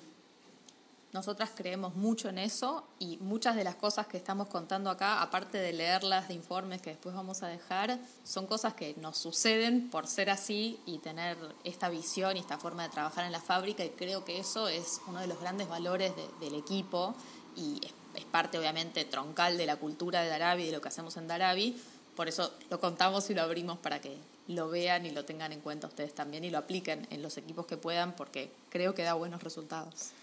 Nosotras 1.13 1.51
creemos 1.55 1.95
mucho 1.95 2.27
en 2.27 2.39
eso 2.39 2.83
y 2.97 3.17
muchas 3.17 3.55
de 3.55 3.63
las 3.63 3.75
cosas 3.75 4.07
que 4.07 4.17
estamos 4.17 4.47
contando 4.47 4.89
acá, 4.89 5.21
aparte 5.21 5.59
de 5.59 5.71
leerlas 5.71 6.27
de 6.27 6.33
informes 6.33 6.81
que 6.81 6.89
después 6.89 7.13
vamos 7.13 7.43
a 7.43 7.47
dejar, 7.47 7.99
son 8.23 8.47
cosas 8.47 8.73
que 8.73 8.95
nos 8.99 9.19
suceden 9.19 9.91
por 9.91 10.07
ser 10.07 10.31
así 10.31 10.79
y 10.87 10.97
tener 10.97 11.37
esta 11.63 11.89
visión 11.89 12.35
y 12.35 12.39
esta 12.39 12.57
forma 12.57 12.81
de 12.81 12.89
trabajar 12.89 13.25
en 13.25 13.31
la 13.31 13.39
fábrica 13.39 13.85
y 13.85 13.89
creo 13.89 14.25
que 14.25 14.39
eso 14.39 14.67
es 14.67 15.01
uno 15.07 15.19
de 15.19 15.27
los 15.27 15.39
grandes 15.39 15.69
valores 15.69 16.13
del 16.39 16.55
equipo 16.55 17.13
y 17.55 17.79
es, 18.15 18.25
parte 18.25 18.57
obviamente 18.57 19.05
troncal 19.05 19.57
de 19.57 19.67
la 19.67 19.75
cultura 19.75 20.21
de 20.21 20.29
Darabi 20.29 20.65
de 20.65 20.71
lo 20.71 20.81
que 20.81 20.87
hacemos 20.87 21.17
en 21.17 21.27
Darabi. 21.27 21.79
Por 22.15 22.27
eso 22.27 22.51
lo 22.71 22.79
contamos 22.79 23.29
y 23.29 23.35
lo 23.35 23.43
abrimos 23.43 23.77
para 23.77 24.01
que 24.01 24.17
lo 24.47 24.69
vean 24.69 25.05
y 25.05 25.11
lo 25.11 25.25
tengan 25.25 25.51
en 25.51 25.61
cuenta 25.61 25.87
ustedes 25.87 26.15
también 26.15 26.43
y 26.43 26.49
lo 26.49 26.57
apliquen 26.57 27.07
en 27.11 27.21
los 27.21 27.37
equipos 27.37 27.67
que 27.67 27.77
puedan 27.77 28.15
porque 28.15 28.51
creo 28.69 28.95
que 28.95 29.03
da 29.03 29.13
buenos 29.13 29.43
resultados. 29.43 30.13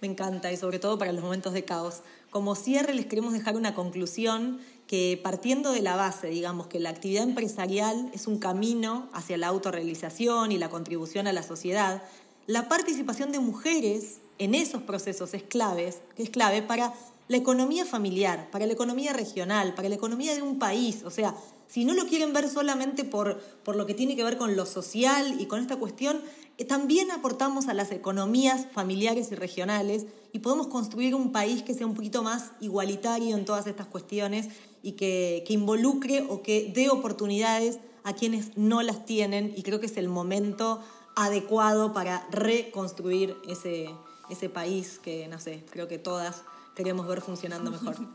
Me 0.00 0.08
encanta 0.08 0.52
y 0.52 0.56
sobre 0.56 0.78
todo 0.78 0.98
para 0.98 1.12
los 1.12 1.22
momentos 1.22 1.52
de 1.52 1.64
caos. 1.64 2.02
Como 2.30 2.54
cierre 2.54 2.94
les 2.94 3.06
queremos 3.06 3.32
dejar 3.32 3.56
una 3.56 3.74
conclusión 3.74 4.60
que 4.86 5.18
partiendo 5.22 5.72
de 5.72 5.82
la 5.82 5.96
base, 5.96 6.28
digamos 6.28 6.66
que 6.66 6.80
la 6.80 6.90
actividad 6.90 7.24
empresarial 7.24 8.10
es 8.12 8.26
un 8.26 8.38
camino 8.38 9.08
hacia 9.12 9.38
la 9.38 9.48
autorrealización 9.48 10.52
y 10.52 10.58
la 10.58 10.70
contribución 10.70 11.26
a 11.26 11.32
la 11.32 11.42
sociedad, 11.42 12.02
la 12.46 12.68
participación 12.68 13.32
de 13.32 13.38
mujeres 13.38 14.18
en 14.38 14.54
esos 14.54 14.82
procesos 14.82 15.34
es 15.34 15.42
clave, 15.42 15.94
es 16.16 16.30
clave 16.30 16.62
para 16.62 16.92
la 17.28 17.36
economía 17.36 17.86
familiar, 17.86 18.50
para 18.50 18.66
la 18.66 18.72
economía 18.72 19.12
regional, 19.12 19.74
para 19.74 19.88
la 19.88 19.94
economía 19.94 20.34
de 20.34 20.42
un 20.42 20.58
país. 20.58 21.02
O 21.04 21.10
sea, 21.10 21.34
si 21.72 21.86
no 21.86 21.94
lo 21.94 22.04
quieren 22.04 22.34
ver 22.34 22.50
solamente 22.50 23.02
por, 23.02 23.40
por 23.64 23.76
lo 23.76 23.86
que 23.86 23.94
tiene 23.94 24.14
que 24.14 24.22
ver 24.22 24.36
con 24.36 24.56
lo 24.56 24.66
social 24.66 25.40
y 25.40 25.46
con 25.46 25.58
esta 25.58 25.76
cuestión, 25.76 26.20
eh, 26.58 26.66
también 26.66 27.10
aportamos 27.10 27.68
a 27.68 27.72
las 27.72 27.92
economías 27.92 28.66
familiares 28.72 29.32
y 29.32 29.36
regionales 29.36 30.04
y 30.34 30.40
podemos 30.40 30.66
construir 30.66 31.14
un 31.14 31.32
país 31.32 31.62
que 31.62 31.72
sea 31.72 31.86
un 31.86 31.94
poquito 31.94 32.22
más 32.22 32.52
igualitario 32.60 33.34
en 33.34 33.46
todas 33.46 33.66
estas 33.66 33.86
cuestiones 33.86 34.48
y 34.82 34.92
que, 34.92 35.44
que 35.46 35.54
involucre 35.54 36.26
o 36.28 36.42
que 36.42 36.70
dé 36.74 36.90
oportunidades 36.90 37.78
a 38.04 38.12
quienes 38.12 38.54
no 38.58 38.82
las 38.82 39.06
tienen 39.06 39.54
y 39.56 39.62
creo 39.62 39.80
que 39.80 39.86
es 39.86 39.96
el 39.96 40.10
momento 40.10 40.82
adecuado 41.16 41.94
para 41.94 42.28
reconstruir 42.30 43.34
ese, 43.48 43.88
ese 44.28 44.50
país 44.50 44.98
que, 44.98 45.26
no 45.28 45.40
sé, 45.40 45.64
creo 45.70 45.88
que 45.88 45.98
todas 45.98 46.42
queremos 46.74 47.06
ver 47.06 47.22
funcionando 47.22 47.70
mejor. 47.70 47.96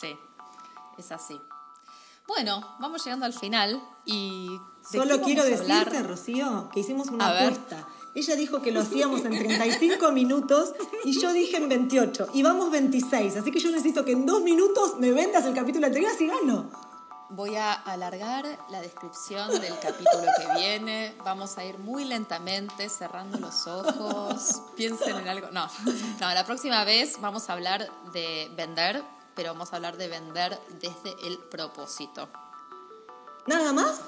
Sí, 0.00 0.06
es 0.98 1.10
así. 1.10 1.34
Bueno, 2.30 2.64
vamos 2.78 3.04
llegando 3.04 3.26
al 3.26 3.32
final 3.32 3.82
y... 4.04 4.48
Solo 4.88 5.20
quiero 5.20 5.42
decirte, 5.42 6.00
Rocío, 6.00 6.70
que 6.72 6.78
hicimos 6.78 7.08
una 7.08 7.26
apuesta. 7.26 7.88
Ella 8.14 8.36
dijo 8.36 8.62
que 8.62 8.70
lo 8.70 8.82
hacíamos 8.82 9.24
en 9.24 9.36
35 9.36 10.12
minutos 10.12 10.72
y 11.04 11.20
yo 11.20 11.32
dije 11.32 11.56
en 11.56 11.68
28. 11.68 12.28
Y 12.32 12.44
vamos 12.44 12.70
26. 12.70 13.36
Así 13.36 13.50
que 13.50 13.58
yo 13.58 13.72
necesito 13.72 14.04
que 14.04 14.12
en 14.12 14.26
dos 14.26 14.42
minutos 14.42 14.96
me 15.00 15.10
vendas 15.10 15.44
el 15.44 15.54
capítulo 15.54 15.86
anterior 15.86 16.12
y 16.20 16.26
gano. 16.28 16.70
Voy 17.30 17.56
a 17.56 17.72
alargar 17.72 18.46
la 18.70 18.80
descripción 18.80 19.50
del 19.60 19.76
capítulo 19.80 20.22
que 20.38 20.60
viene. 20.60 21.16
Vamos 21.24 21.58
a 21.58 21.64
ir 21.64 21.78
muy 21.78 22.04
lentamente, 22.04 22.88
cerrando 22.88 23.38
los 23.38 23.66
ojos. 23.66 24.62
Piensen 24.76 25.16
en 25.16 25.26
algo. 25.26 25.48
No, 25.50 25.68
no, 26.20 26.32
la 26.32 26.46
próxima 26.46 26.84
vez 26.84 27.20
vamos 27.20 27.50
a 27.50 27.54
hablar 27.54 27.90
de 28.12 28.52
vender 28.56 29.02
pero 29.40 29.54
vamos 29.54 29.72
a 29.72 29.76
hablar 29.76 29.96
de 29.96 30.06
vender 30.06 30.58
desde 30.82 31.16
el 31.26 31.38
propósito. 31.38 32.28
¿Nada 33.46 33.72
más? 33.72 34.02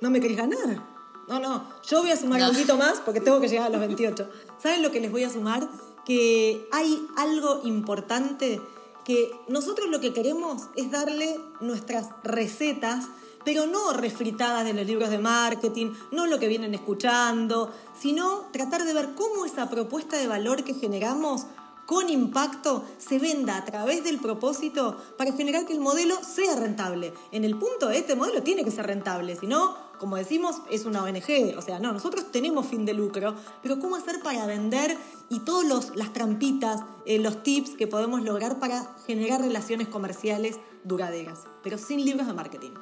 ¿No 0.00 0.10
me 0.10 0.20
querés 0.20 0.36
ganar? 0.36 0.80
No, 1.26 1.40
no, 1.40 1.68
yo 1.82 2.02
voy 2.02 2.12
a 2.12 2.16
sumar 2.16 2.40
un 2.40 2.50
poquito 2.50 2.76
más 2.76 3.00
porque 3.00 3.20
tengo 3.20 3.40
que 3.40 3.48
llegar 3.48 3.66
a 3.66 3.70
los 3.70 3.80
28. 3.80 4.30
¿Saben 4.62 4.84
lo 4.84 4.92
que 4.92 5.00
les 5.00 5.10
voy 5.10 5.24
a 5.24 5.30
sumar? 5.30 5.68
Que 6.04 6.68
hay 6.70 7.04
algo 7.16 7.62
importante 7.64 8.60
que 9.04 9.32
nosotros 9.48 9.88
lo 9.88 9.98
que 9.98 10.12
queremos 10.12 10.68
es 10.76 10.88
darle 10.88 11.40
nuestras 11.60 12.10
recetas, 12.22 13.06
pero 13.44 13.66
no 13.66 13.92
refritadas 13.92 14.64
de 14.64 14.72
los 14.72 14.86
libros 14.86 15.10
de 15.10 15.18
marketing, 15.18 15.94
no 16.12 16.26
lo 16.26 16.38
que 16.38 16.46
vienen 16.46 16.74
escuchando, 16.74 17.74
sino 18.00 18.42
tratar 18.52 18.84
de 18.84 18.94
ver 18.94 19.16
cómo 19.16 19.46
esa 19.46 19.68
propuesta 19.68 20.16
de 20.16 20.28
valor 20.28 20.62
que 20.62 20.74
generamos 20.74 21.46
con 21.86 22.10
impacto 22.10 22.84
se 22.98 23.18
venda 23.18 23.56
a 23.56 23.64
través 23.64 24.04
del 24.04 24.18
propósito 24.18 24.96
para 25.16 25.32
generar 25.32 25.64
que 25.64 25.72
el 25.72 25.80
modelo 25.80 26.16
sea 26.22 26.56
rentable. 26.56 27.14
En 27.32 27.44
el 27.44 27.56
punto 27.56 27.90
este 27.90 28.16
modelo 28.16 28.42
tiene 28.42 28.64
que 28.64 28.70
ser 28.70 28.86
rentable, 28.86 29.36
si 29.36 29.46
no, 29.46 29.76
como 29.98 30.16
decimos, 30.16 30.56
es 30.70 30.84
una 30.84 31.02
ONG. 31.02 31.56
O 31.56 31.62
sea, 31.62 31.78
no, 31.78 31.92
nosotros 31.92 32.30
tenemos 32.30 32.66
fin 32.66 32.84
de 32.84 32.94
lucro, 32.94 33.34
pero 33.62 33.78
¿cómo 33.78 33.96
hacer 33.96 34.20
para 34.20 34.46
vender 34.46 34.96
y 35.28 35.40
todas 35.40 35.96
las 35.96 36.12
trampitas, 36.12 36.80
eh, 37.06 37.18
los 37.18 37.42
tips 37.42 37.70
que 37.70 37.86
podemos 37.86 38.22
lograr 38.22 38.58
para 38.58 38.94
generar 39.06 39.40
relaciones 39.40 39.88
comerciales 39.88 40.58
duraderas, 40.84 41.44
pero 41.62 41.78
sin 41.78 42.04
libros 42.04 42.26
de 42.26 42.32
marketing? 42.32 42.72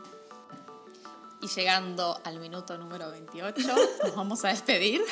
Y 1.44 1.48
llegando 1.48 2.18
al 2.24 2.40
minuto 2.40 2.78
número 2.78 3.10
28, 3.10 3.68
nos 4.02 4.16
vamos 4.16 4.42
a 4.46 4.48
despedir. 4.48 5.02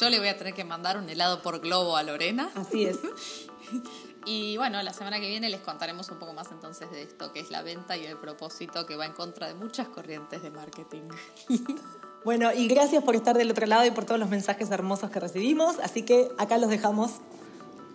Yo 0.00 0.10
le 0.10 0.18
voy 0.18 0.26
a 0.26 0.36
tener 0.36 0.52
que 0.52 0.64
mandar 0.64 0.98
un 0.98 1.08
helado 1.08 1.42
por 1.42 1.60
globo 1.60 1.96
a 1.96 2.02
Lorena. 2.02 2.50
Así 2.56 2.86
es. 2.86 2.98
Y 4.26 4.56
bueno, 4.56 4.82
la 4.82 4.92
semana 4.92 5.20
que 5.20 5.28
viene 5.28 5.48
les 5.48 5.60
contaremos 5.60 6.10
un 6.10 6.18
poco 6.18 6.32
más 6.32 6.50
entonces 6.50 6.90
de 6.90 7.02
esto 7.02 7.32
que 7.32 7.38
es 7.38 7.52
la 7.52 7.62
venta 7.62 7.96
y 7.96 8.04
el 8.04 8.16
propósito 8.16 8.84
que 8.84 8.96
va 8.96 9.06
en 9.06 9.12
contra 9.12 9.46
de 9.46 9.54
muchas 9.54 9.86
corrientes 9.86 10.42
de 10.42 10.50
marketing. 10.50 11.02
Bueno, 12.24 12.52
y 12.52 12.66
gracias 12.66 13.02
por 13.02 13.14
estar 13.14 13.34
del 13.38 13.50
otro 13.50 13.66
lado 13.66 13.86
y 13.86 13.92
por 13.92 14.04
todos 14.04 14.18
los 14.18 14.28
mensajes 14.28 14.70
hermosos 14.72 15.10
que 15.10 15.20
recibimos. 15.20 15.78
Así 15.78 16.02
que 16.02 16.32
acá 16.36 16.58
los 16.58 16.68
dejamos 16.68 17.12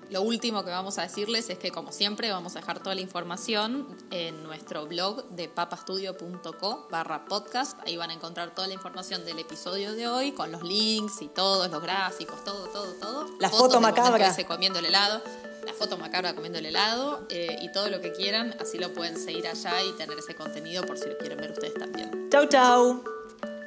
lo 0.09 0.21
último 0.21 0.63
que 0.63 0.69
vamos 0.69 0.97
a 0.97 1.03
decirles 1.03 1.49
es 1.49 1.57
que, 1.57 1.71
como 1.71 1.91
siempre, 1.91 2.31
vamos 2.31 2.55
a 2.55 2.59
dejar 2.59 2.79
toda 2.79 2.95
la 2.95 3.01
información 3.01 3.87
en 4.11 4.43
nuestro 4.43 4.85
blog 4.85 5.27
de 5.29 5.47
papastudio.co 5.47 6.87
barra 6.89 7.25
podcast. 7.25 7.79
Ahí 7.85 7.97
van 7.97 8.11
a 8.11 8.13
encontrar 8.13 8.53
toda 8.53 8.67
la 8.67 8.73
información 8.73 9.25
del 9.25 9.39
episodio 9.39 9.93
de 9.93 10.07
hoy, 10.07 10.31
con 10.31 10.51
los 10.51 10.63
links 10.63 11.21
y 11.21 11.27
todos 11.27 11.69
los 11.71 11.81
gráficos, 11.81 12.43
todo, 12.43 12.67
todo, 12.67 12.93
todo. 12.93 13.25
La 13.39 13.49
foto 13.49 13.81
macabra. 13.81 14.35
comiendo 14.47 14.79
el 14.79 14.85
helado, 14.85 15.21
la 15.65 15.73
foto 15.73 15.97
macabra 15.97 16.35
comiendo 16.35 16.59
el 16.59 16.67
helado 16.67 17.25
eh, 17.29 17.57
y 17.61 17.71
todo 17.71 17.89
lo 17.89 18.01
que 18.01 18.11
quieran. 18.11 18.55
Así 18.59 18.77
lo 18.77 18.93
pueden 18.93 19.17
seguir 19.17 19.47
allá 19.47 19.81
y 19.83 19.91
tener 19.93 20.17
ese 20.17 20.35
contenido 20.35 20.83
por 20.85 20.97
si 20.97 21.09
lo 21.09 21.17
quieren 21.17 21.37
ver 21.37 21.51
ustedes 21.51 21.73
también. 21.73 22.29
Chau, 22.29 22.47
chau. 22.47 23.03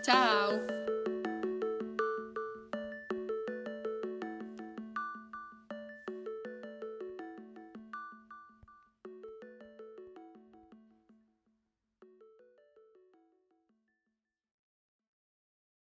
Chao. 0.04 0.77